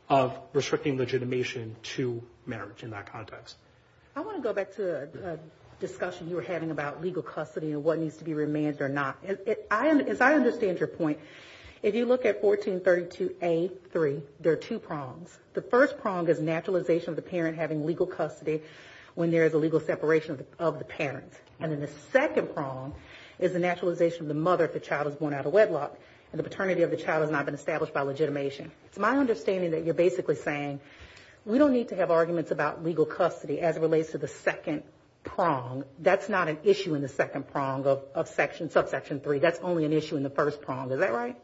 [0.09, 3.55] of restricting legitimation to marriage in that context.
[4.15, 5.39] I want to go back to a
[5.79, 9.17] discussion you were having about legal custody and what needs to be remanded or not.
[9.69, 11.19] As I understand your point,
[11.83, 15.37] if you look at 1432A3, there are two prongs.
[15.53, 18.61] The first prong is naturalization of the parent having legal custody
[19.13, 21.31] when there is a legal separation of the parent.
[21.59, 22.93] And then the second prong
[23.39, 25.97] is the naturalization of the mother if the child is born out of wedlock
[26.31, 28.71] and the paternity of the child has not been established by legitimation.
[28.87, 30.79] It's my understanding that you're basically saying
[31.45, 34.83] we don't need to have arguments about legal custody as it relates to the second
[35.25, 35.83] prong.
[35.99, 39.39] That's not an issue in the second prong of section subsection 3.
[39.39, 40.91] That's only an issue in the first prong.
[40.91, 41.35] Is that right?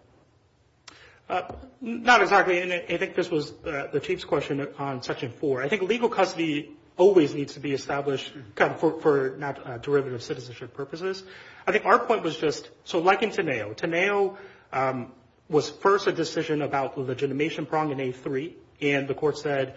[1.30, 1.44] Uh,
[1.82, 2.62] not exactly.
[2.62, 5.63] And I think this was uh, the Chief's question on section 4.
[5.63, 11.24] I think legal custody always needs to be established for not uh, derivative citizenship purposes.
[11.65, 14.38] I think our point was just, so like in Tineo, Tineo
[14.74, 15.12] um,
[15.50, 19.76] was first a decision about the legitimation prong in A3, and the court said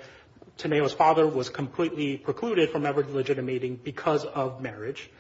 [0.59, 5.11] Tineo's father was completely precluded from ever legitimating because of marriage.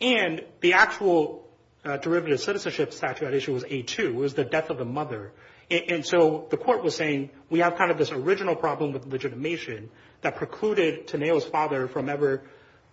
[0.00, 1.46] And the actual
[1.84, 3.98] uh, derivative citizenship statute at issue was A.2.
[3.98, 5.32] It was the death of the mother.
[5.70, 9.88] And so the court was saying we have kind of this original problem with legitimation
[10.22, 12.42] that precluded Tineo's father from ever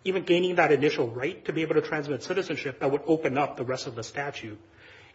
[0.03, 3.57] even gaining that initial right to be able to transmit citizenship that would open up
[3.57, 4.59] the rest of the statute.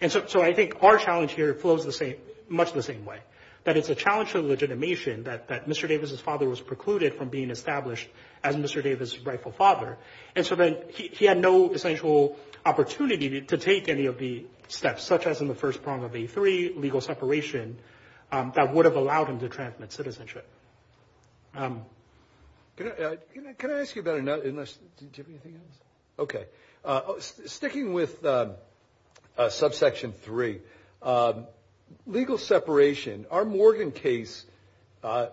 [0.01, 2.17] And so I think our challenge here flows the same
[2.49, 3.21] much the same way,
[3.65, 5.87] that it's a challenge to legitimation that Mr.
[5.87, 8.09] Davis' father was precluded from being established
[8.43, 8.83] as Mr.
[8.83, 9.99] Davis' rightful father.
[10.35, 15.27] And so then he had no essential opportunity to take any of the steps, such
[15.27, 17.79] as in the first prong of A3, legal separation,
[18.33, 20.49] um, that would have allowed him to transmit citizenship.
[21.55, 21.85] Um,
[22.81, 24.43] uh, can I can I ask you about another?
[24.43, 24.55] Do you
[25.17, 25.79] have anything else?
[26.19, 26.47] Okay.
[26.85, 28.53] Uh, oh, sticking with um,
[29.37, 30.61] uh, subsection 3,
[32.07, 34.45] legal separation, our Morgan case
[35.03, 35.27] uh,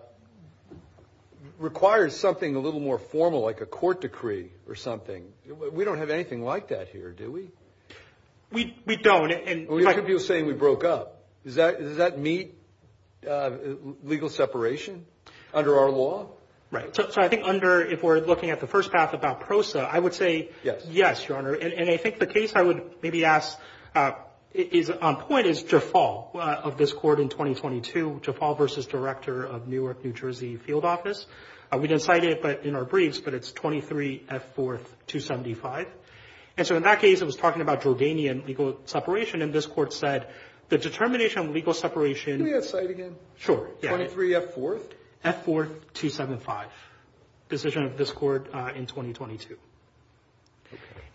[1.58, 5.24] requires something a little more formal, like a court decree or something.
[5.72, 7.50] We don't have anything like that here, do we?
[8.52, 9.30] We we don't.
[9.30, 11.22] And we have people saying we broke up.
[11.44, 12.54] Does that meet
[13.28, 13.50] uh,
[14.02, 15.06] legal separation
[15.54, 16.28] under our law?
[16.72, 16.94] Right.
[16.94, 20.14] So I think under, if we're looking at the first path about PROSA, I would
[20.14, 21.54] say yes, Your Honor.
[21.54, 23.58] And I think the case I would maybe ask
[23.94, 24.12] uh,
[24.52, 29.68] is on point is Jaffal uh, of this court in 2022, Jaffal versus Director of
[29.68, 31.26] Newark, New Jersey Field Office.
[31.72, 34.56] Uh, we didn't cite it but in our briefs, but it's 23 F.
[34.56, 35.86] 4th 275.
[36.56, 39.92] And so in that case, it was talking about Jordanian legal separation, and this court
[39.92, 40.26] said
[40.68, 42.38] the determination of legal separation.
[42.38, 43.16] Can we have cite again?
[43.38, 43.68] Sure.
[43.82, 44.54] 23 F.
[44.54, 44.82] 4th?
[45.22, 45.46] F.
[45.46, 46.66] 4th 275.
[47.48, 49.56] Decision of this court uh, in 2022.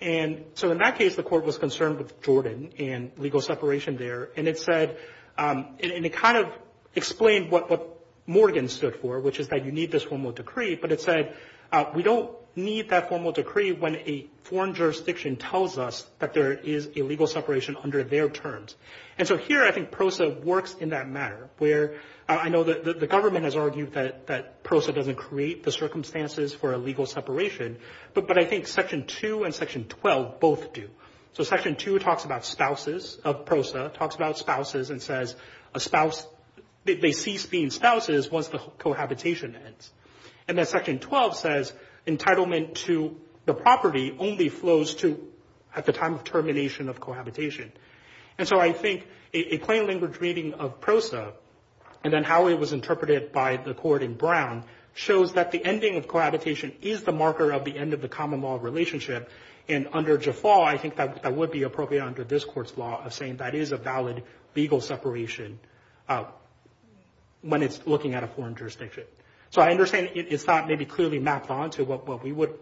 [0.01, 4.29] And so in that case, the court was concerned with Jordan and legal separation there.
[4.35, 4.97] And it said,
[5.37, 6.47] um and it kind of
[6.95, 7.91] explained what
[8.27, 10.75] Morgan stood for, which is that you need this formal decree.
[10.75, 11.35] But it said
[11.71, 16.53] uh we don't need that formal decree when a foreign jurisdiction tells us that there
[16.53, 18.75] is a legal separation under their terms.
[19.17, 21.95] And so here I think PROSA works in that manner, where
[22.27, 26.73] uh, I know that the government has argued that PROSA doesn't create the circumstances for
[26.73, 27.77] a legal separation.
[28.13, 30.89] But I think Section 2 and Section 12 both do.
[31.33, 35.35] So Section 2 talks about spouses of PROSA, talks about spouses and says
[35.73, 36.25] a spouse,
[36.85, 39.91] they cease being spouses once the cohabitation ends.
[40.47, 41.73] And then Section 12 says
[42.07, 43.15] entitlement to
[43.45, 45.19] the property only flows to
[45.75, 47.71] at the time of termination of cohabitation.
[48.37, 51.33] And so I think a plain language reading of PROSA
[52.03, 54.63] and then how it was interpreted by the court in Brown
[54.93, 58.41] shows that the ending of cohabitation is the marker of the end of the common
[58.41, 59.29] law relationship.
[59.67, 63.37] And under Jaffal, I think that would be appropriate under this court's law of saying
[63.37, 64.23] that is a valid
[64.55, 65.59] legal separation
[66.07, 66.25] uh,
[67.41, 69.03] when it's looking at a foreign jurisdiction.
[69.51, 72.53] So I understand it's not maybe clearly mapped onto what we would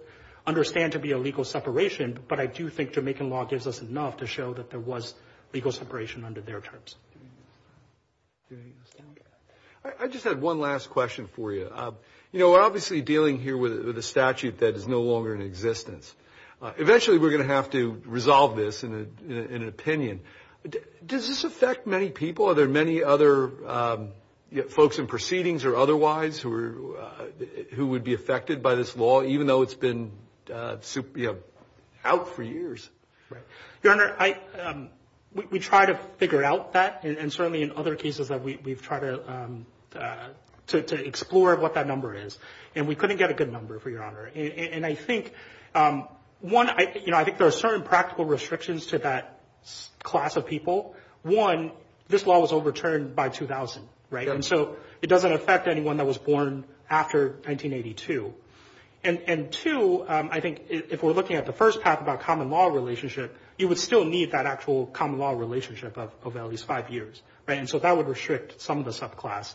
[0.46, 4.17] understand to be a legal separation, but I do think Jamaican law gives us enough
[4.17, 5.13] to show that there was
[5.54, 6.96] legal separation under their terms.
[10.00, 11.65] I just had one last question for you.
[11.65, 11.91] Uh,
[12.32, 16.13] you know, we're obviously dealing here with a statute that is no longer in existence.
[16.62, 18.93] Uh, eventually we're going to have to resolve this in
[19.30, 20.22] an opinion.
[21.06, 22.50] Does this affect many people?
[22.50, 24.10] Are there many other um,
[24.70, 26.50] folks in proceedings or otherwise uh,
[27.72, 30.12] who would be affected by this law, even though it's been
[30.54, 30.78] uh,
[32.06, 32.89] out for years?
[33.30, 33.42] Right.
[33.82, 34.89] Your Honor, um,
[35.34, 39.66] we try to figure out that, and certainly in other cases that we've tried um,
[39.96, 40.30] uh,
[40.68, 42.38] to explore what that number is,
[42.76, 44.26] and we couldn't get a good number, for your Honor.
[44.26, 45.34] And I think,
[45.74, 46.08] um,
[46.42, 46.70] one,
[47.04, 49.39] you know, I think there are certain practical restrictions to that
[50.04, 50.96] class of people.
[51.24, 51.72] One,
[52.08, 54.30] this law was overturned by 2000, right?
[54.30, 58.34] And so it doesn't affect anyone that was born after 1982.
[59.06, 62.67] And two, um, I think if we're looking at the first path about common law
[62.67, 67.21] relationship, you would still need that actual common law relationship of at least five years,
[67.45, 67.58] right?
[67.58, 69.54] And so that would restrict some of the subclass.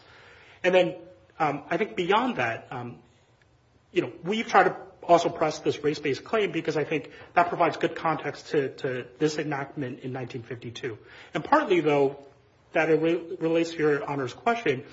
[0.62, 0.96] And then
[1.38, 2.98] um, I think beyond that, um,
[3.90, 7.78] you know, we've tried to also press this race-based claim because I think that provides
[7.78, 10.98] good context to this enactment in 1952.
[11.32, 12.18] And partly, though,
[12.72, 14.84] that relates to your Honor's question,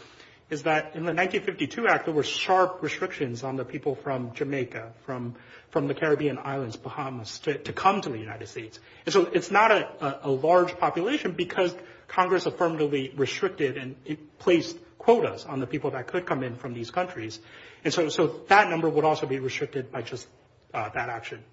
[0.50, 4.94] is that in the 1952 Act, there were sharp restrictions on the people from Jamaica,
[5.06, 5.36] from
[5.74, 8.80] the Caribbean islands, Bahamas, to come to the United States.
[9.06, 11.76] And so it's not a large population because
[12.08, 13.96] Congress affirmatively restricted and
[14.40, 17.40] placed quotas on the people that could come in from these countries.
[17.84, 20.28] And so that number would also be restricted by just
[20.74, 21.44] uh, that action.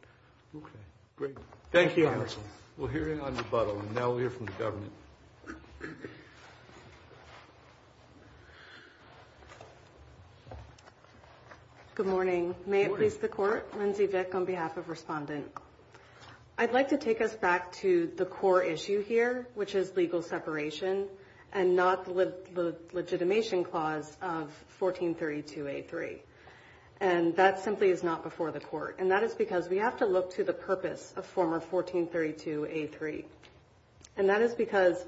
[0.55, 0.67] Okay,
[1.17, 1.37] great.
[1.71, 2.29] Thank you, Your Honor.
[2.77, 4.93] We'll hear you on rebuttal, and now we'll hear from the government.
[11.95, 12.55] Good morning.
[12.64, 13.71] May it please the Court.
[13.79, 15.45] Lindsay Vick on behalf of Respondent.
[16.57, 21.07] I'd like to take us back to the core issue here, which is legal separation,
[21.53, 26.21] and not the legitimation clause of 1432A3.
[27.03, 28.97] And that simply is not before the Court.
[28.99, 33.25] And that is because we have to look to the purpose of former 1432A3.
[34.16, 35.05] And that is because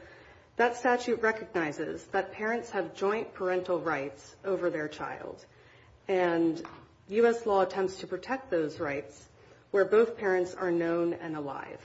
[0.56, 5.44] that statute recognizes that parents have joint parental rights over their child.
[6.08, 6.62] And
[7.08, 7.46] U.S.
[7.46, 9.28] law attempts to protect those rights
[9.70, 11.80] where both parents are known and alive.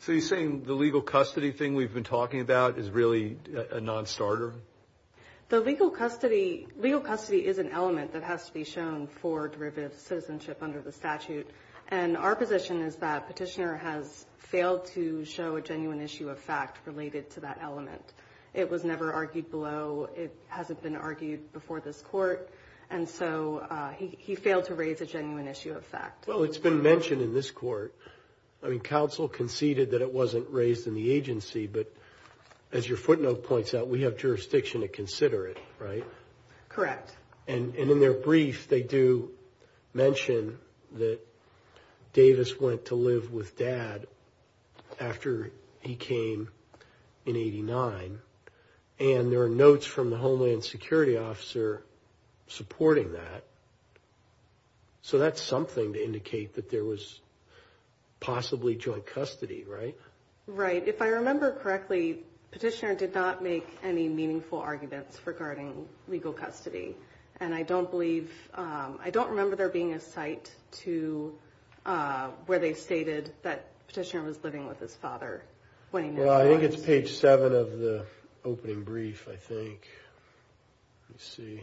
[0.00, 3.36] So you're saying the legal custody thing we've been talking about is really
[3.70, 4.54] a non-starter?
[5.48, 10.80] The legal custody is an element that has to be shown for derivative citizenship under
[10.80, 11.48] the statute.
[11.88, 16.78] And our position is that Petitioner has failed to show a genuine issue of fact
[16.86, 18.02] related to that element.
[18.54, 20.08] It was never argued below.
[20.16, 22.48] It hasn't been argued before this Court.
[22.88, 26.26] And so uh, he failed to raise a genuine issue of fact.
[26.26, 27.94] Well, it's been mentioned in this Court.
[28.62, 31.66] I mean, counsel conceded that it wasn't raised in the agency.
[31.66, 31.92] But
[32.72, 36.04] as your footnote points out, we have jurisdiction to consider it, right?
[36.68, 37.12] Correct.
[37.48, 39.30] And in their brief, they do
[39.94, 40.58] mention
[40.94, 41.20] that
[42.16, 44.06] Davis went to live with Dad
[44.98, 45.50] after
[45.80, 46.48] he came
[47.26, 48.20] in 89.
[48.98, 51.82] And there are notes from the Homeland Security officer
[52.46, 53.44] supporting that.
[55.02, 57.20] So that's something to indicate that there was
[58.18, 59.94] possibly joint custody, right?
[60.46, 60.88] Right.
[60.88, 66.96] If I remember correctly, Petitioner did not make any meaningful arguments regarding legal custody.
[67.40, 70.50] And I don't believe, um, I don't remember there being a cite
[70.84, 71.38] to
[71.86, 75.44] Uh, where they stated that Petitioner was living with his father
[75.92, 76.26] when he moved on.
[76.26, 78.04] Well, I think it's page 7 of the
[78.44, 79.86] opening brief, I think.
[81.08, 81.62] Let me see.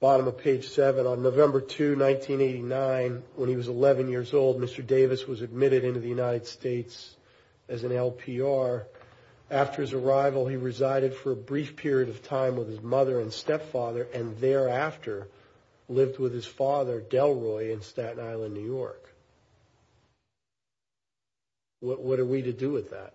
[0.00, 4.84] Bottom of page 7, on November 2, 1989, when he was 11 years old, Mr.
[4.84, 7.14] Davis was admitted into the United States
[7.68, 8.84] as an LPR.
[9.50, 13.30] After his arrival, he resided for a brief period of time with his mother and
[13.30, 15.28] stepfather, and thereafter
[15.94, 19.14] lived with his father, Delroy, in Staten Island, New York.
[21.80, 23.14] What are we to do with that?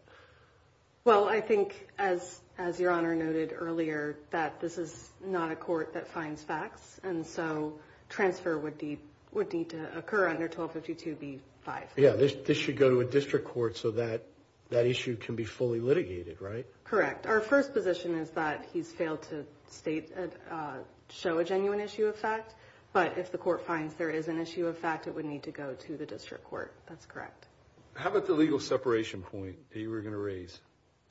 [1.05, 2.41] Well, I think, as
[2.77, 6.99] Your Honor noted earlier, that this is not a court that finds facts.
[7.01, 11.39] And so transfer would need to occur under 1252b-5.
[11.95, 14.23] Yeah, this should go to a district court so that
[14.69, 16.65] that issue can be fully litigated, right?
[16.83, 17.25] Correct.
[17.25, 19.45] Our first position is that he's failed to
[20.51, 20.73] uh,
[21.09, 22.53] show a genuine issue of fact.
[22.97, 25.51] But if the court finds there is an issue of fact, it would need to
[25.51, 26.73] go to the district court.
[26.87, 27.45] That's correct.
[27.93, 30.59] How about the legal separation point that you were going to raise?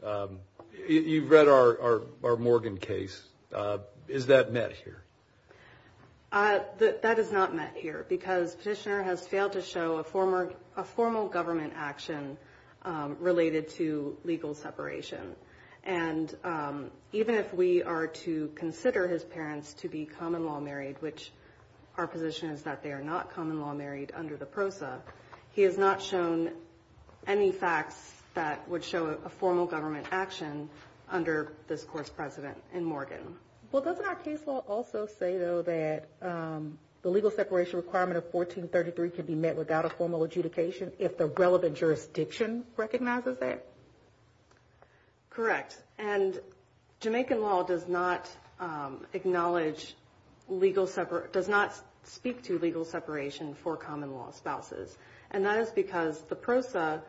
[0.03, 0.41] Um,
[0.89, 3.23] you've read our Morgan case.
[3.55, 3.79] Uh,
[4.09, 5.05] is that met here?
[6.33, 9.99] Uh, that is not met here because Petitioner has failed to show
[10.77, 12.37] a formal government action
[12.83, 15.37] um, related to legal separation.
[15.85, 20.97] And um, even if we are to consider his parents to be common law married,
[20.99, 21.31] which
[21.97, 25.01] our position is that they are not common law married under the PROSA,
[25.53, 26.51] he has not shown
[27.27, 30.69] any facts that would show a formal government action
[31.09, 33.37] under this court's precedent in Morgan.
[33.73, 38.25] Well, doesn't our case law also say, though, that um, the legal separation requirement of
[38.33, 43.65] 1433 can be met without a formal adjudication if the relevant jurisdiction recognizes that?
[45.31, 45.77] Correct.
[45.99, 46.41] And
[47.01, 48.29] Jamaican law does not
[48.61, 49.95] um, acknowledge
[50.49, 51.75] legal separation, does not
[52.07, 54.97] speak to legal separation for common law spouses.
[55.31, 57.03] And that is because the PROSA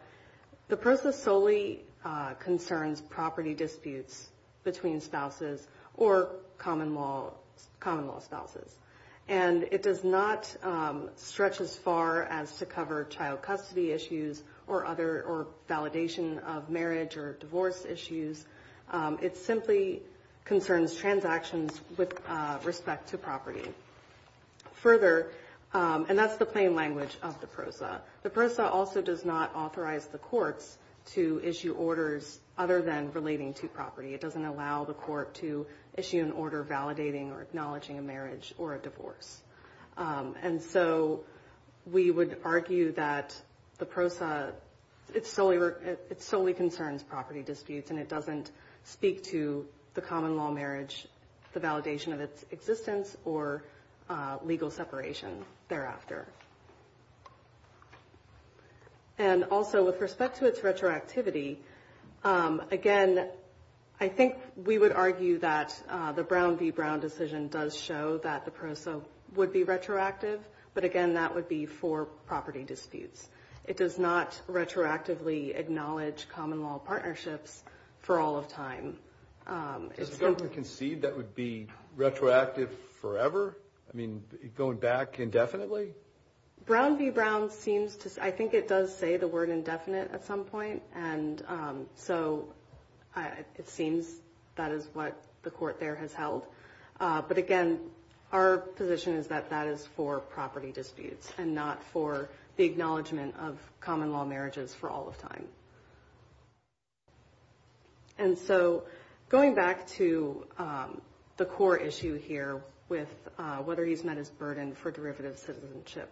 [1.13, 4.29] solely uh, concerns property disputes
[4.63, 7.31] between spouses or common law
[8.19, 8.75] spouses.
[9.29, 14.85] And it does not um, stretch as far as to cover child custody issues or
[14.85, 18.45] other or validation of marriage or divorce issues.
[18.91, 20.01] Um, it simply
[20.45, 23.69] concerns transactions with uh, respect to property.
[24.81, 25.31] Further,
[25.73, 30.07] um, and that's the plain language of the PROSA, the PROSA also does not authorize
[30.07, 30.77] the courts
[31.13, 34.13] to issue orders other than relating to property.
[34.13, 35.65] It doesn't allow the court to
[35.95, 39.41] issue an order validating or acknowledging a marriage or a divorce.
[39.97, 41.23] Um, and so
[41.91, 43.35] we would argue that
[43.77, 44.53] the PROSA,
[45.13, 48.51] it solely concerns property disputes and it doesn't
[48.83, 51.07] speak to the common law marriage,
[51.53, 53.63] the validation of its existence, or
[54.09, 56.25] Uh, legal separation thereafter.
[59.17, 61.57] And also with respect to its retroactivity,
[62.23, 63.27] um, again,
[63.99, 66.71] I think we would argue that uh, the Brown v.
[66.71, 69.01] Brown decision does show that the PROSA
[69.35, 70.39] would be retroactive,
[70.73, 73.27] but again, that would be for property disputes.
[73.65, 77.61] It does not retroactively acknowledge common law partnerships
[77.99, 78.99] for all of time.
[79.47, 82.69] Um, does the government concede that would be retroactive
[83.01, 83.57] forever?
[83.91, 84.23] I mean,
[84.55, 85.93] going back indefinitely?
[86.65, 87.09] Brown v.
[87.09, 90.81] Brown seems to, I think it does say the word indefinite at some point.
[90.93, 92.53] and um, so
[93.57, 94.07] it seems
[94.55, 96.45] that is what the court there has held.
[96.99, 97.79] Uh, but again,
[98.31, 103.57] our position is that that is for property disputes and not for the acknowledgement of
[103.79, 105.45] common law marriages for all of time.
[108.17, 108.83] And so
[109.29, 111.01] going back to um,
[111.37, 116.09] the core issue here with uh, whether he's met his burden for derivative citizenship,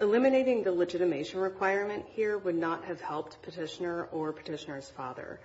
[0.00, 5.40] eliminating the legitimation requirement here would not have helped Petitioner or Petitioner's father.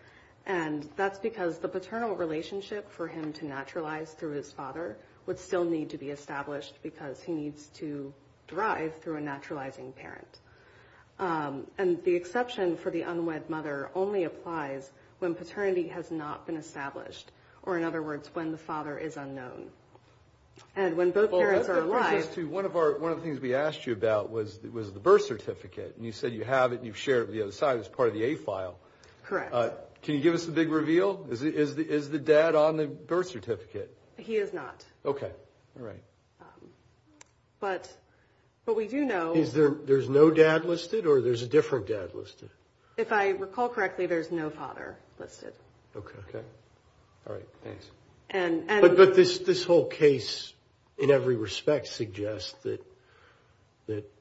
[0.46, 5.66] And that's because the paternal relationship for him to naturalize through his father would still
[5.66, 8.14] need to be established because he needs to
[8.48, 10.39] derive through a naturalizing parent.
[11.18, 16.58] Um, and the exception for the unwed mother only applies when paternity has not been
[16.58, 17.32] established,
[17.64, 19.70] or in other words, when the father is unknown.
[20.76, 22.38] And when both parents are alive...
[22.49, 26.34] One of the things we asked you about was the birth certificate, and you said
[26.34, 28.24] you have it and you've shared it with the other side as part of the
[28.24, 28.78] A file.
[29.24, 29.53] Correct.
[29.53, 29.70] Uh,
[30.01, 31.26] can you give us the big reveal?
[31.30, 33.95] Is the is the dad on the birth certificate?
[34.18, 34.86] He is not.
[35.03, 35.32] Okay.
[35.80, 36.03] All right.
[36.41, 36.70] Um,
[37.60, 37.91] but
[38.66, 39.34] but we do know...
[39.34, 42.49] Is there there's no dad listed or there's a different dad listed?
[42.97, 45.53] If I recall correctly, there's no father listed.
[45.95, 46.43] Okay.
[47.28, 47.47] All right.
[47.64, 47.89] Thanks.
[48.32, 50.54] But but this this whole case,
[50.98, 52.84] in every respect, suggests that
[53.88, 54.12] that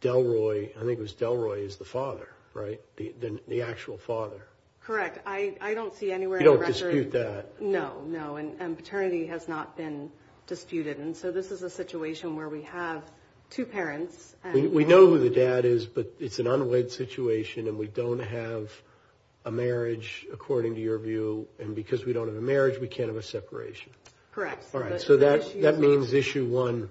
[0.00, 2.80] Delroy, I think it was Delroy, is the father, right?
[2.96, 3.14] The
[3.48, 4.46] the actual father.
[4.84, 5.20] Correct.
[5.26, 6.40] I don't see anywhere...
[6.40, 7.60] You don't dispute that?
[7.62, 8.36] No, no.
[8.36, 10.10] And paternity has not been
[10.48, 10.98] disputed.
[10.98, 13.02] And so this is a situation where we have
[13.50, 14.34] two parents...
[14.52, 18.72] We know who the dad is, but it's an unwed situation and we don't have
[19.44, 21.48] a marriage, according to your view.
[21.58, 23.90] And because we don't have a marriage, we can't have a separation.
[24.32, 24.64] Correct.
[24.74, 25.00] All right.
[25.00, 26.90] So that means issue one,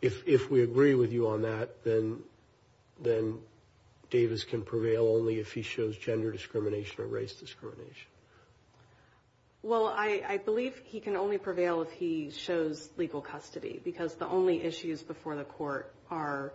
[0.00, 3.38] if we agree with you on that, then
[4.10, 8.08] Davis can prevail only if he shows gender discrimination or race discrimination.
[9.62, 14.62] Well, I believe he can only prevail if he shows legal custody because the only
[14.62, 16.52] issues before the court are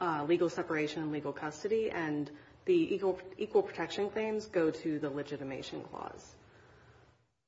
[0.00, 2.30] uh, legal separation and legal custody, and
[2.64, 3.00] the
[3.38, 6.34] equal protection claims go to the legitimation clause,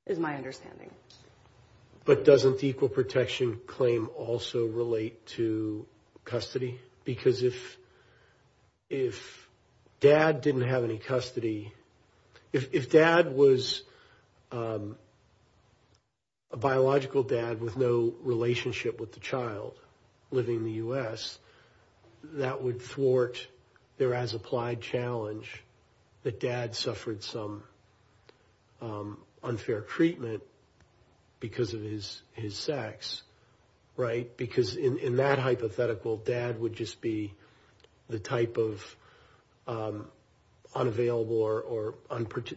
[0.05, 0.91] is my understanding.
[2.03, 5.85] But doesn't the equal protection claim also relate to
[6.23, 6.79] custody?
[7.03, 7.43] Because
[8.89, 9.49] if
[9.99, 11.73] dad didn't have any custody,
[12.53, 13.81] if dad was
[14.51, 14.97] um,
[16.51, 19.73] a biological dad with no relationship with the child
[20.31, 21.39] living in the U.S.,
[22.33, 23.47] that would thwart
[23.97, 25.63] their as-applied challenge
[26.23, 27.63] that dad suffered some
[28.81, 30.43] um, unfair treatment
[31.39, 33.21] because of his his sex,
[33.95, 34.35] right?
[34.35, 37.33] Because in that hypothetical, dad would just be
[38.09, 38.95] the type of
[39.67, 40.07] um,
[40.73, 41.95] unavailable or,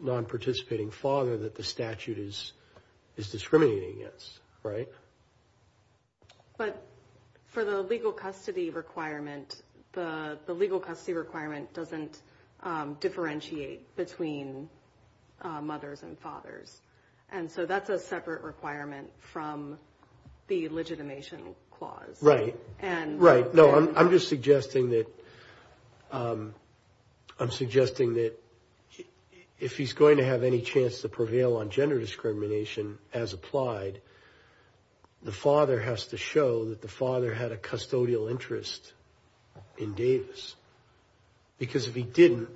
[0.01, 2.53] non-participating father that the statute is
[3.17, 4.89] is discriminating against, right?
[6.57, 6.83] But
[7.47, 9.63] for the legal custody requirement,
[9.93, 12.21] the legal custody requirement doesn't
[12.63, 14.69] um, differentiate between
[15.43, 16.81] uh, mothers and fathers.
[17.31, 19.79] And so that's a separate requirement from
[20.49, 22.23] the legitimation clause.
[22.23, 22.57] Right.
[22.83, 23.55] Right.
[23.55, 24.33] No, I'm just
[26.11, 26.55] um,
[27.51, 28.33] suggesting that
[29.61, 34.01] if he's going to have any chance to prevail on gender discrimination as applied,
[35.23, 38.93] the father has to show that the father had a custodial interest
[39.79, 40.55] in Davis.
[41.59, 42.49] Because if he didn't,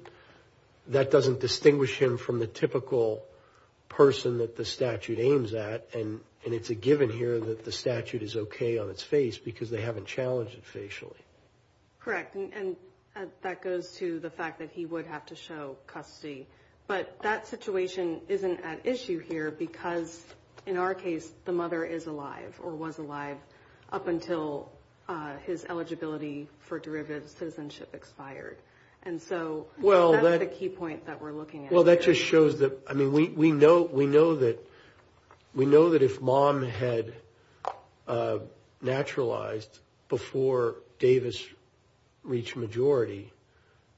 [0.89, 3.25] that doesn't distinguish him from the typical
[3.89, 8.37] person that the statute aims at, and it's a given here that the statute is
[8.37, 11.19] okay on its face because they haven't challenged it facially.
[12.01, 12.35] Correct.
[12.35, 12.77] And
[13.15, 16.47] uh, that goes to the fact that he would have to show custody.
[16.87, 20.21] But that situation isn't at issue here because,
[20.67, 23.37] in our case, the mother is alive or was alive
[23.93, 24.73] up until
[25.13, 28.57] Uh, his eligibility for derivative citizenship expired.
[29.03, 31.73] And so that's the key point that we're looking at.
[31.73, 33.85] Well, that just shows that, I mean, we know
[34.37, 34.59] that
[35.55, 37.13] if mom had
[38.09, 38.39] uh,
[38.81, 41.45] naturalized before Davis
[42.23, 43.31] reached majority,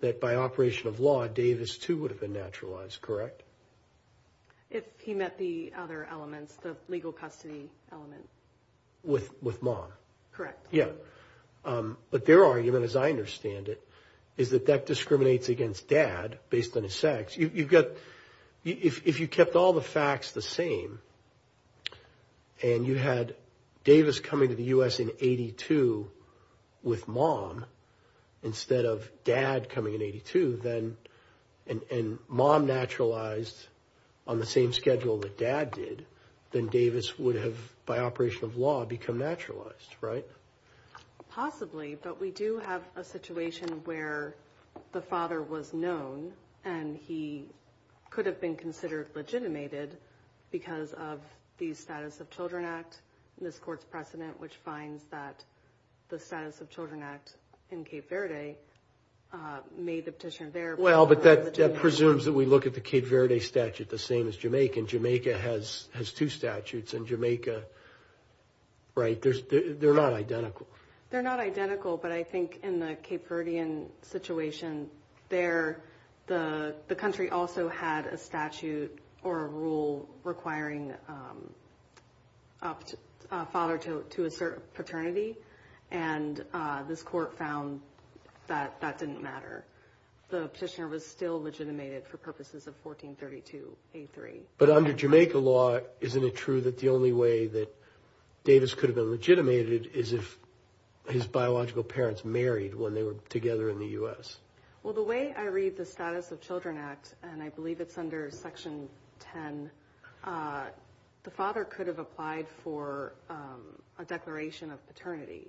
[0.01, 3.45] that by operation of law, Davis, too, would have been naturalized, correct?
[4.69, 8.29] If he met the other elements, the legal custody element.
[9.05, 9.93] With mom?
[10.37, 10.66] Correct.
[10.70, 10.89] Yeah.
[11.64, 13.82] Um, but their argument, as I understand it,
[14.37, 17.37] is that that discriminates against dad based on his sex.
[17.37, 17.87] You've got,
[18.64, 20.99] if you kept all the facts the same
[22.62, 23.35] and you had
[23.85, 24.99] Davis coming to the U.S.
[24.99, 26.11] in 82
[26.82, 27.64] with mom
[28.43, 30.97] instead of dad coming in 82, then,
[31.66, 33.57] and mom naturalized
[34.26, 36.07] on the same schedule that dad did,
[36.51, 37.57] then Davis would have,
[37.87, 40.24] by operation of law, become naturalized, right?
[41.28, 44.35] Possibly, but we do have a situation where
[44.93, 46.32] the father was known
[46.64, 47.45] and he
[48.11, 49.97] could have been considered legitimated
[50.51, 51.20] because of
[51.59, 53.01] the Status of Children Act,
[53.41, 55.45] this court's precedent, which finds that
[56.09, 57.35] the Status of Children Act
[57.70, 58.57] in Cape Verde
[59.35, 60.76] Uh, made the petitioner there.
[60.76, 64.37] Well, but that presumes that we look at the Cape Verde statute the same as
[64.37, 67.64] Jamaica, and Jamaica has two statutes, and Jamaica,
[68.95, 70.68] right, they're not identical.
[71.11, 74.89] They're not identical, but I think in the Cape Verdean situation
[75.30, 75.80] there,
[76.28, 81.51] the country also had a statute or a rule requiring um,
[82.62, 82.76] a
[83.32, 85.37] uh, father to assert paternity,
[85.91, 87.80] and uh, this court found
[88.47, 89.64] that that didn't matter.
[90.30, 94.40] The petitioner was still legitimated for purposes of 1432A3.
[94.59, 97.74] But under Jamaica law, isn't it true that the only way that
[98.45, 100.38] Davis could have been legitimated is if
[101.09, 104.38] his biological parents married when they were together in the U.S.?
[104.82, 108.30] Well, the way I read the Status of Children Act, and I believe it's under
[108.30, 108.88] Section
[109.20, 109.70] 10,
[110.24, 110.64] uh,
[111.22, 113.62] the father could have applied for um,
[113.99, 115.49] a declaration of paternity,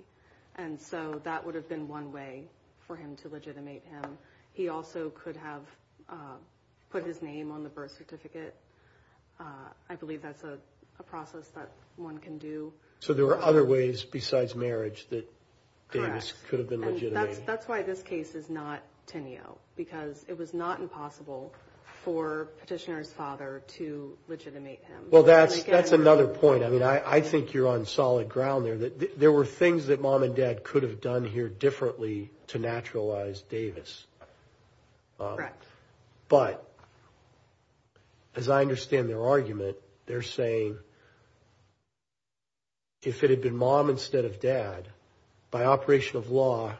[0.56, 2.44] and so that would have been one way
[2.86, 4.18] for him to legitimate him.
[4.52, 5.62] He also could have
[6.08, 6.36] uh,
[6.90, 8.54] put his name on the birth certificate.
[9.38, 9.44] Uh,
[9.90, 10.58] I believe that's a
[11.02, 12.72] process that one can do.
[13.00, 15.30] So there were uh, other ways besides marriage that
[15.92, 17.46] Davis could have been legitimated.
[17.46, 21.54] That's why this case is not Tineo, because it was not impossible
[22.06, 25.10] for petitioner's father to legitimate him.
[25.10, 26.62] Well, that's that's another point.
[26.62, 28.78] I mean, I think you're on solid ground there.
[28.78, 33.42] That there were things that mom and dad could have done here differently to naturalize
[33.42, 34.06] Davis.
[35.18, 35.64] Um, Correct.
[36.28, 36.64] But
[38.36, 39.76] as I understand their argument,
[40.06, 40.78] they're saying
[43.02, 44.86] if it had been mom instead of dad,
[45.50, 46.72] by operation of law,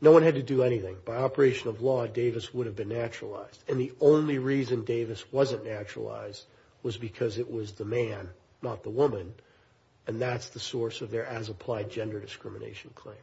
[0.00, 0.96] no one had to do anything.
[1.04, 3.62] By operation of law, Davis would have been naturalized.
[3.68, 6.44] And the only reason Davis wasn't naturalized
[6.82, 8.28] was because it was the man,
[8.62, 9.34] not the woman,
[10.06, 13.16] and that's the source of their as-applied gender discrimination claim.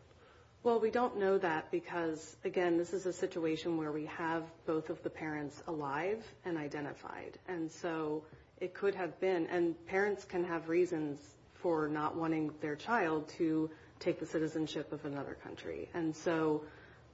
[0.63, 4.89] Well, we don't know that because, again, this is a situation where we have both
[4.89, 7.39] of the parents alive and identified.
[7.47, 8.23] And so
[8.59, 11.19] it could have been, and parents can have reasons
[11.55, 13.69] for not wanting their child to
[13.99, 15.89] take the citizenship of another country.
[15.93, 16.63] And so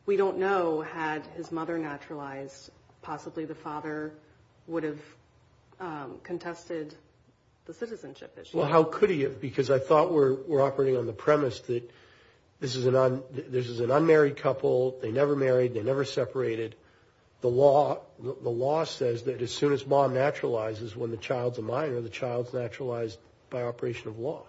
[0.05, 2.69] we don't know, had his mother naturalized,
[3.01, 4.13] possibly the father
[4.67, 4.99] would have
[5.79, 6.95] um, contested
[7.65, 8.57] the citizenship issue.
[8.57, 9.39] Well, how could he have?
[9.39, 11.89] Because I thought we're operating on the premise that
[12.59, 14.99] this is an unmarried couple.
[15.01, 15.73] They never married.
[15.73, 16.75] They never separated.
[17.41, 22.09] The law says that as soon as mom naturalizes when the child's a minor, the
[22.09, 23.19] child's naturalized
[23.49, 24.43] by operation of law,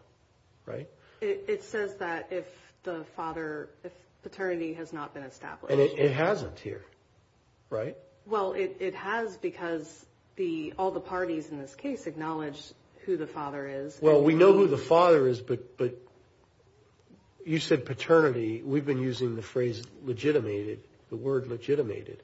[0.64, 0.88] right?
[1.24, 2.46] It says that if
[2.82, 5.72] the father, if paternity has not been established.
[5.72, 6.84] And it hasn't here,
[7.70, 7.96] right?
[8.26, 10.06] Well, it has because
[10.76, 12.60] all the parties in this case acknowledge
[13.06, 13.98] who the father is.
[14.00, 15.60] Well, we know who the father is, but
[17.44, 18.62] you said paternity.
[18.64, 22.22] We've been using the phrase legitimated, the word legitimated.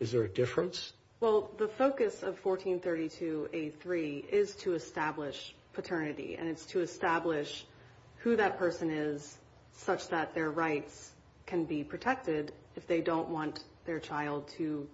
[0.00, 0.92] Is there a difference?
[1.20, 7.64] Well, the focus of 1432A3 is to establish paternity, and it's to establish
[8.18, 9.36] who that person is
[9.72, 11.12] such that their rights
[11.46, 14.88] can be protected if they don't want their child to,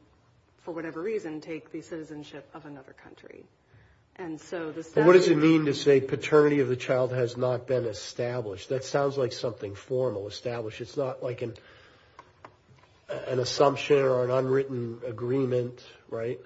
[0.63, 3.45] for whatever reason, take the citizenship of another country.
[4.17, 5.07] And so the statute...
[5.07, 8.69] What does it mean to say paternity of the child has not been established?
[8.69, 10.81] That sounds like something formal, established.
[10.81, 11.55] It's not like an
[13.09, 16.39] assumption or an unwritten agreement, right?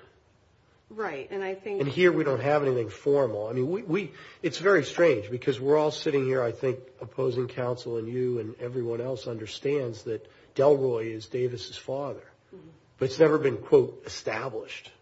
[0.89, 1.81] Right, and I think...
[1.81, 3.49] And here we don't have anything formal.
[3.49, 4.13] I mean, we we
[4.43, 8.55] it's very strange because we're all sitting here, I think, opposing counsel, and you and
[8.61, 12.23] everyone else understands that Delroy is Davis's father.
[12.55, 12.69] Mm-hmm.
[12.99, 14.93] But it's never been, quote, established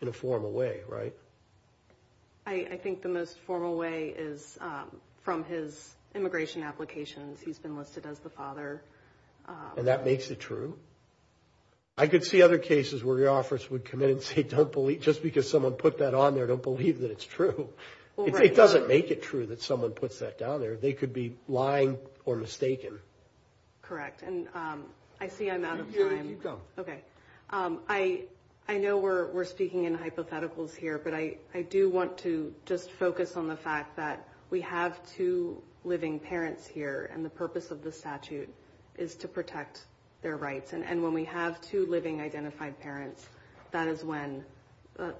[0.00, 1.14] in a formal way, right?
[2.46, 7.40] I think the most formal way is um, from his immigration applications.
[7.40, 8.82] He's been listed as the father.
[9.46, 10.78] Um, and that makes it true?
[11.98, 15.00] I could see other cases where your office would come in and say, don't believe,
[15.00, 17.68] just because someone put that on there, don't believe that it's true.
[18.16, 20.76] It doesn't make it true that someone puts that down there.
[20.76, 22.98] They could be lying or mistaken.
[23.82, 24.84] Correct, and um,
[25.20, 26.28] I see I'm out of time.
[26.28, 26.60] Keep going.
[26.78, 27.00] Okay.
[27.50, 28.26] Um, I
[28.68, 31.36] know we're speaking in hypotheticals here, but I
[31.70, 37.10] do want to just focus on the fact that we have two living parents here,
[37.12, 38.52] and the purpose of the statute
[38.96, 39.84] is to protect
[40.22, 40.72] their rights.
[40.72, 43.26] And when we have two living identified parents,
[43.70, 44.44] that is when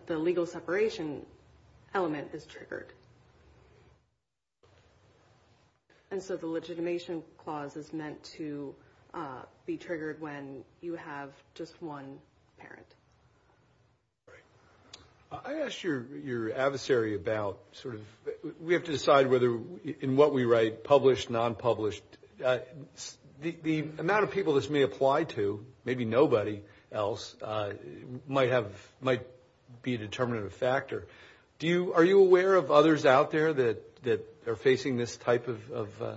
[0.07, 1.25] the legal separation
[1.95, 2.93] element is triggered.
[6.11, 8.75] And so the legitimation clause is meant to
[9.15, 12.19] uh, be triggered when you have just one
[12.59, 12.87] parent.
[15.31, 18.01] I asked your adversary about sort of,
[18.63, 19.59] we have to decide whether,
[20.01, 22.03] in what we write, published, non-published.
[22.43, 22.59] Uh,
[23.41, 26.61] The amount of people this may apply to, maybe nobody
[26.91, 27.73] else, uh,
[28.27, 28.51] might
[29.83, 31.07] be a determinative factor.
[31.63, 36.17] Are you aware of others out there that are facing this type of uh,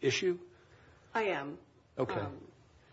[0.00, 0.38] issue?
[1.14, 1.58] I am.
[1.98, 2.20] Okay.
[2.20, 2.32] Um,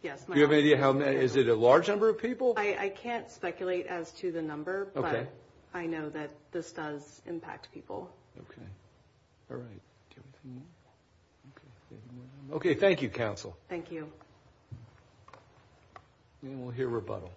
[0.04, 0.24] yes.
[0.24, 1.18] Do you have any idea how many?
[1.18, 2.54] Is it a large number of people?
[2.58, 5.28] I can't speculate as to the number, but
[5.74, 8.10] I know that this does impact people.
[8.40, 8.68] Okay.
[9.50, 9.82] All right.
[12.54, 12.74] Okay.
[12.74, 13.56] Thank you, counsel.
[13.70, 14.12] Thank you.
[16.42, 17.32] And we'll hear rebuttal.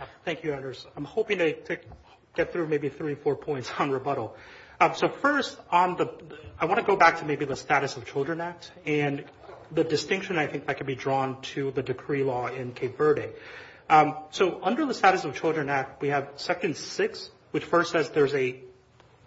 [0.00, 0.86] Uh, thank you, Anders.
[0.96, 1.78] I'm hoping to
[2.34, 4.36] get through maybe three, four points on rebuttal.
[4.80, 8.72] Um, so first, I want to go back to maybe the Status of Children Act
[8.84, 9.24] and
[9.70, 13.28] the distinction I think that could be drawn to the decree law in Cape Verde.
[13.88, 18.10] Um, so under the Status of Children Act, we have Section 6, which first says
[18.10, 18.56] there's a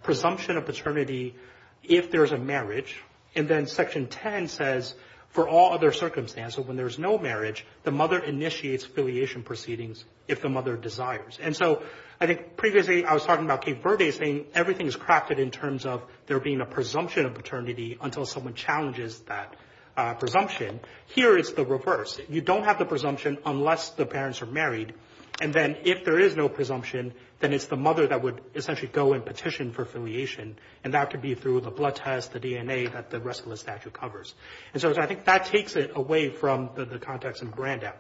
[0.04, 1.36] presumption of paternity
[1.84, 3.02] if there's a marriage.
[3.36, 4.96] And then Section 10 says
[5.30, 10.50] for all other circumstances, when there's no marriage, the mother initiates filiation proceedings if the
[10.50, 11.38] mother desires.
[11.42, 11.84] And so
[12.20, 15.86] I think previously I was talking about Cape Verde saying everything is crafted in terms
[15.86, 19.56] of there being a presumption of paternity until someone challenges that
[19.96, 20.80] uh, presumption.
[21.08, 22.20] Here it's the reverse.
[22.30, 24.94] You don't have the presumption unless the parents are married.
[25.40, 29.14] And then if there is no presumption, then it's the mother that would essentially go
[29.14, 30.58] and petition for affiliation.
[30.84, 33.58] And that could be through the blood test, the DNA that the rest of the
[33.58, 34.34] statute covers.
[34.74, 37.94] And so I think that takes it away from the context in Brandao.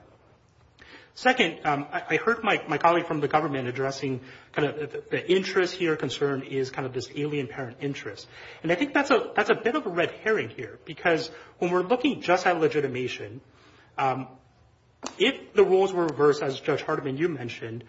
[1.13, 4.21] Second, um, I heard my colleague from the government addressing
[4.53, 8.27] kind of the interest here concerned is kind of this alien parent interest.
[8.61, 12.21] And I think that's a bit of a red herring here because when we're looking
[12.21, 13.41] just at legitimation,
[13.97, 14.27] um,
[15.17, 17.83] if the rules were reversed, as Judge Hardiman, you mentioned,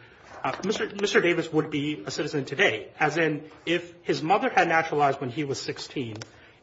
[0.44, 1.22] uh, Mr.
[1.22, 2.88] Davis would be a citizen today.
[2.98, 6.16] As in, if his mother had naturalized when he was 16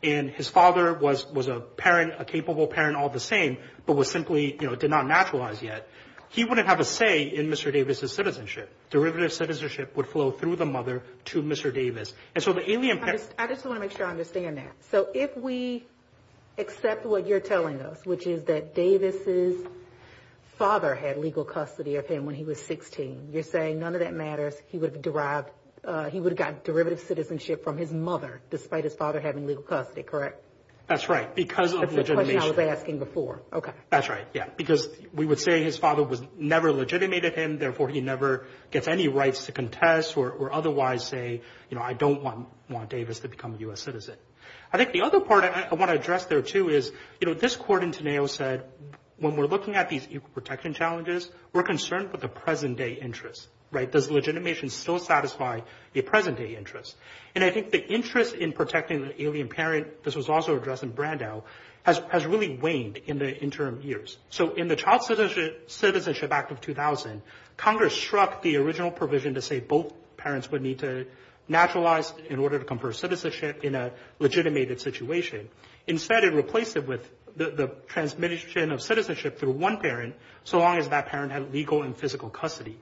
[0.03, 4.55] and his father was a parent, a capable parent all the same, but was simply,
[4.59, 5.87] you know, did not naturalize yet,
[6.29, 7.71] he wouldn't have a say in Mr.
[7.71, 8.73] Davis' citizenship.
[8.89, 11.73] Derivative citizenship would flow through the mother to Mr.
[11.73, 12.13] Davis.
[12.33, 14.71] And so the alien parent– I just want to make sure I understand that.
[14.91, 15.85] So if we
[16.57, 19.55] accept what you're telling us, which is that Davis'
[20.57, 24.13] father had legal custody of him when he was 16, you're saying none of that
[24.13, 25.49] matters, he would have derived
[25.83, 29.63] uh,– he would have gotten derivative citizenship from his mother despite his father having legal
[29.63, 30.41] custody, correct?
[30.87, 32.15] That's right, because of legitimation.
[32.15, 33.41] That's the question I was asking before.
[33.51, 33.71] Okay.
[33.89, 38.01] That's right, yeah, because we would say his father was never legitimated him, therefore he
[38.01, 43.19] never gets any rights to contest or otherwise say, you know, I don't want Davis
[43.21, 43.81] to become a U.S.
[43.81, 44.15] citizen.
[44.71, 47.55] I think the other part I want to address there, too, is, you know, this
[47.55, 48.65] court in Tineo said
[49.17, 53.91] when we're looking at these equal protection challenges, we're concerned with the present-day interest, right?
[53.91, 55.61] Does legitimation still satisfy
[55.93, 56.95] a present-day interest?
[57.33, 60.91] And I think the interest in protecting the alien parent, this was also addressed in
[60.91, 61.43] Brandao,
[61.83, 64.17] has really waned in the interim years.
[64.29, 67.21] So in the Child Citizenship Act of 2000,
[67.57, 71.05] Congress struck the original provision to say both parents would need to
[71.47, 75.47] naturalize in order to confer citizenship in a legitimated situation.
[75.85, 80.89] Instead, it replaced it with the transmission of citizenship through one parent so long as
[80.89, 82.77] that parent had legal and physical custody.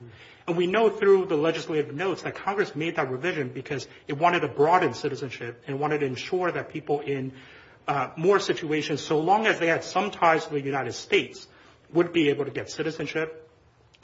[0.46, 4.40] And we know through the legislative notes that Congress made that revision because it wanted
[4.40, 7.32] to broaden citizenship and wanted to ensure that people in
[7.88, 11.46] uh, more situations, so long as they had some ties to the United States,
[11.92, 13.48] would be able to get citizenship.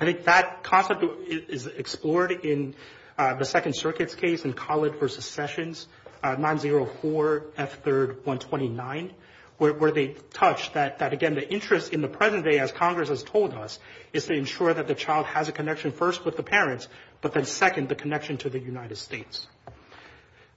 [0.01, 2.75] I think that concept is explored in
[3.19, 5.09] uh, the Second Circuit's case in Khalid v.
[5.09, 5.87] Sessions,
[6.23, 7.83] uh, 904 F.
[7.83, 9.13] 3rd 129,
[9.61, 13.53] where they touch that, again, the interest in the present day, as Congress has told
[13.53, 13.79] us,
[14.13, 16.89] is to ensure that the child has a connection first with the parents,
[17.21, 19.47] but then second, the connection to the United States.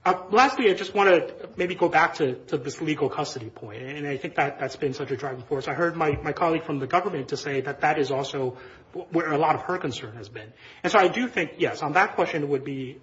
[0.06, 4.06] Uh, lastly, I just want to maybe go back to this legal custody point, and
[4.06, 5.68] I think that that's been such a driving force.
[5.68, 8.56] I heard my colleague from the government to say that that is also
[9.10, 10.52] where a lot of her concern has been.
[10.82, 13.00] And so I do think, yes, on that question would be,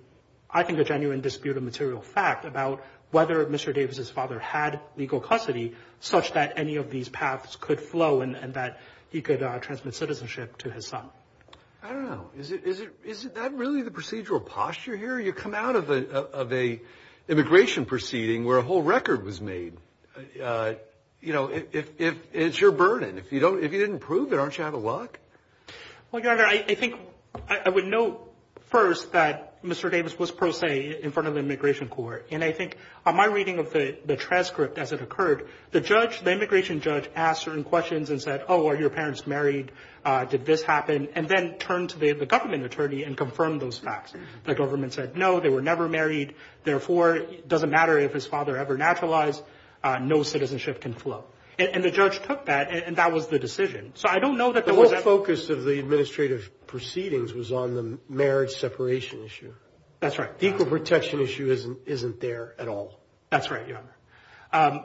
[0.49, 3.73] I think, a genuine dispute of material fact about whether Mr.
[3.73, 8.79] Davis' father had legal custody such that any of these paths could flow and that
[9.09, 11.05] he could uh, transmit citizenship to his son.
[11.83, 12.29] I don't know.
[12.37, 15.19] Is that really the procedural posture here?
[15.19, 16.79] You come out of an
[17.27, 19.73] immigration proceeding where a whole record was made.
[20.41, 20.73] Uh,
[21.21, 23.17] you know, if it's your burden.
[23.17, 25.19] If you didn't prove it, aren't you out of luck?
[26.11, 26.95] Well, Your Honor, I think
[27.47, 28.33] I would note
[28.69, 29.91] first that Mr.
[29.91, 33.25] Davis was pro se in front of the immigration court, and I think on my
[33.25, 38.09] reading of the transcript as it occurred, the judge, the immigration judge, asked certain questions
[38.09, 39.71] and said, oh, are your parents married?
[40.03, 41.09] Uh, did this happen?
[41.13, 44.13] And then turned to the government attorney and confirmed those facts.
[44.45, 46.33] The government said, no, they were never married.
[46.63, 49.43] Therefore, it doesn't matter if his father ever naturalized.
[49.83, 51.25] Uh, no citizenship can flow.
[51.61, 53.91] And the judge took that, and that was the decision.
[53.95, 57.51] So I don't know that there was– The whole focus of the administrative proceedings was
[57.51, 59.53] on the marriage separation issue.
[59.99, 60.37] That's right.
[60.37, 61.51] The equal protection issue
[61.85, 62.99] isn't there at all.
[63.29, 63.95] That's right, Your Honor.
[64.53, 64.81] Um,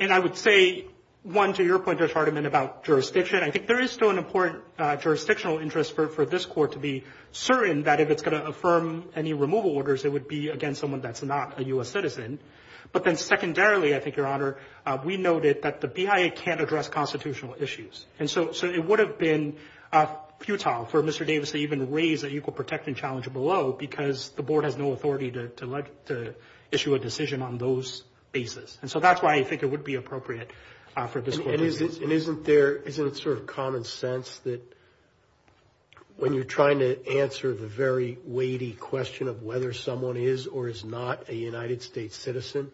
[0.00, 0.86] and I would say,
[1.22, 4.64] one, to your point, Judge Hardiman, about jurisdiction, I think there is still an important
[4.78, 9.04] uh, jurisdictional interest for this court to be certain that if it's going to affirm
[9.14, 11.88] any removal orders, it would be against someone that's not a U.S.
[11.88, 12.38] citizen.
[12.92, 14.56] But then secondarily, I think, Your Honor,
[14.86, 18.06] uh, we noted that the BIA can't address constitutional issues.
[18.18, 19.56] And so it would have been
[19.92, 20.06] uh,
[20.40, 21.26] futile for Mr.
[21.26, 25.30] Davis to even raise an equal protection challenge below because the board has no authority
[25.30, 26.34] to
[26.70, 28.78] issue a decision on those bases.
[28.82, 30.50] And so that's why I think it would be appropriate
[30.96, 31.98] uh, for this court to do this.
[31.98, 34.60] And isn't there– isn't it sort of common sense that
[36.18, 40.84] when you're trying to answer the very weighty question of whether someone is or is
[40.84, 42.72] not a United States citizen,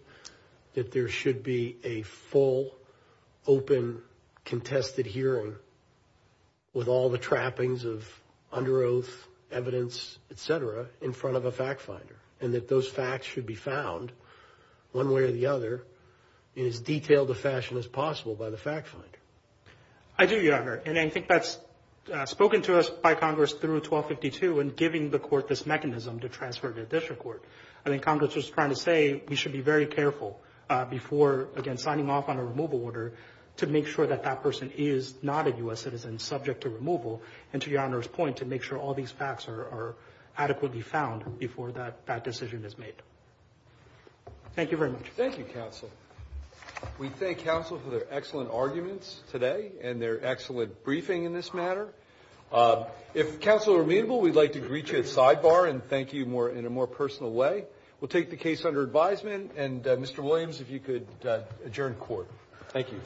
[0.72, 2.74] that there should be a full,
[3.46, 4.00] open,
[4.46, 5.54] contested hearing
[6.72, 8.08] with all the trappings of
[8.50, 13.26] under oath, evidence, et cetera, in front of a fact finder, and that those facts
[13.26, 14.10] should be found
[14.92, 15.84] one way or the other
[16.56, 19.06] in as detailed a fashion as possible by the fact finder?
[20.16, 20.80] I do, Your Honor.
[20.86, 21.58] And I think that's
[22.12, 26.28] Uh, spoken to us by Congress through 1252 and giving the court this mechanism to
[26.28, 27.42] transfer to the district court.
[27.86, 30.38] I think Congress was trying to say we should be very careful
[30.68, 33.14] uh, before, again, signing off on a removal order
[33.56, 35.80] to make sure that that person is not a U.S.
[35.80, 37.22] citizen subject to removal,
[37.54, 39.94] and to Your Honor's point, to make sure all these facts are
[40.36, 42.94] adequately found before that decision is made.
[44.54, 45.06] Thank you very much.
[45.16, 45.90] Thank you, counsel.
[46.98, 51.88] We thank counsel for their excellent arguments today and their excellent briefing in this matter.
[53.14, 56.66] If counsel are amenable, we'd like to greet you at sidebar and thank you in
[56.66, 57.64] a more personal way.
[58.00, 59.52] We'll take the case under advisement.
[59.56, 60.18] And uh, Mr.
[60.18, 62.28] Williams, if you could uh, adjourn court.
[62.68, 63.00] Thank you.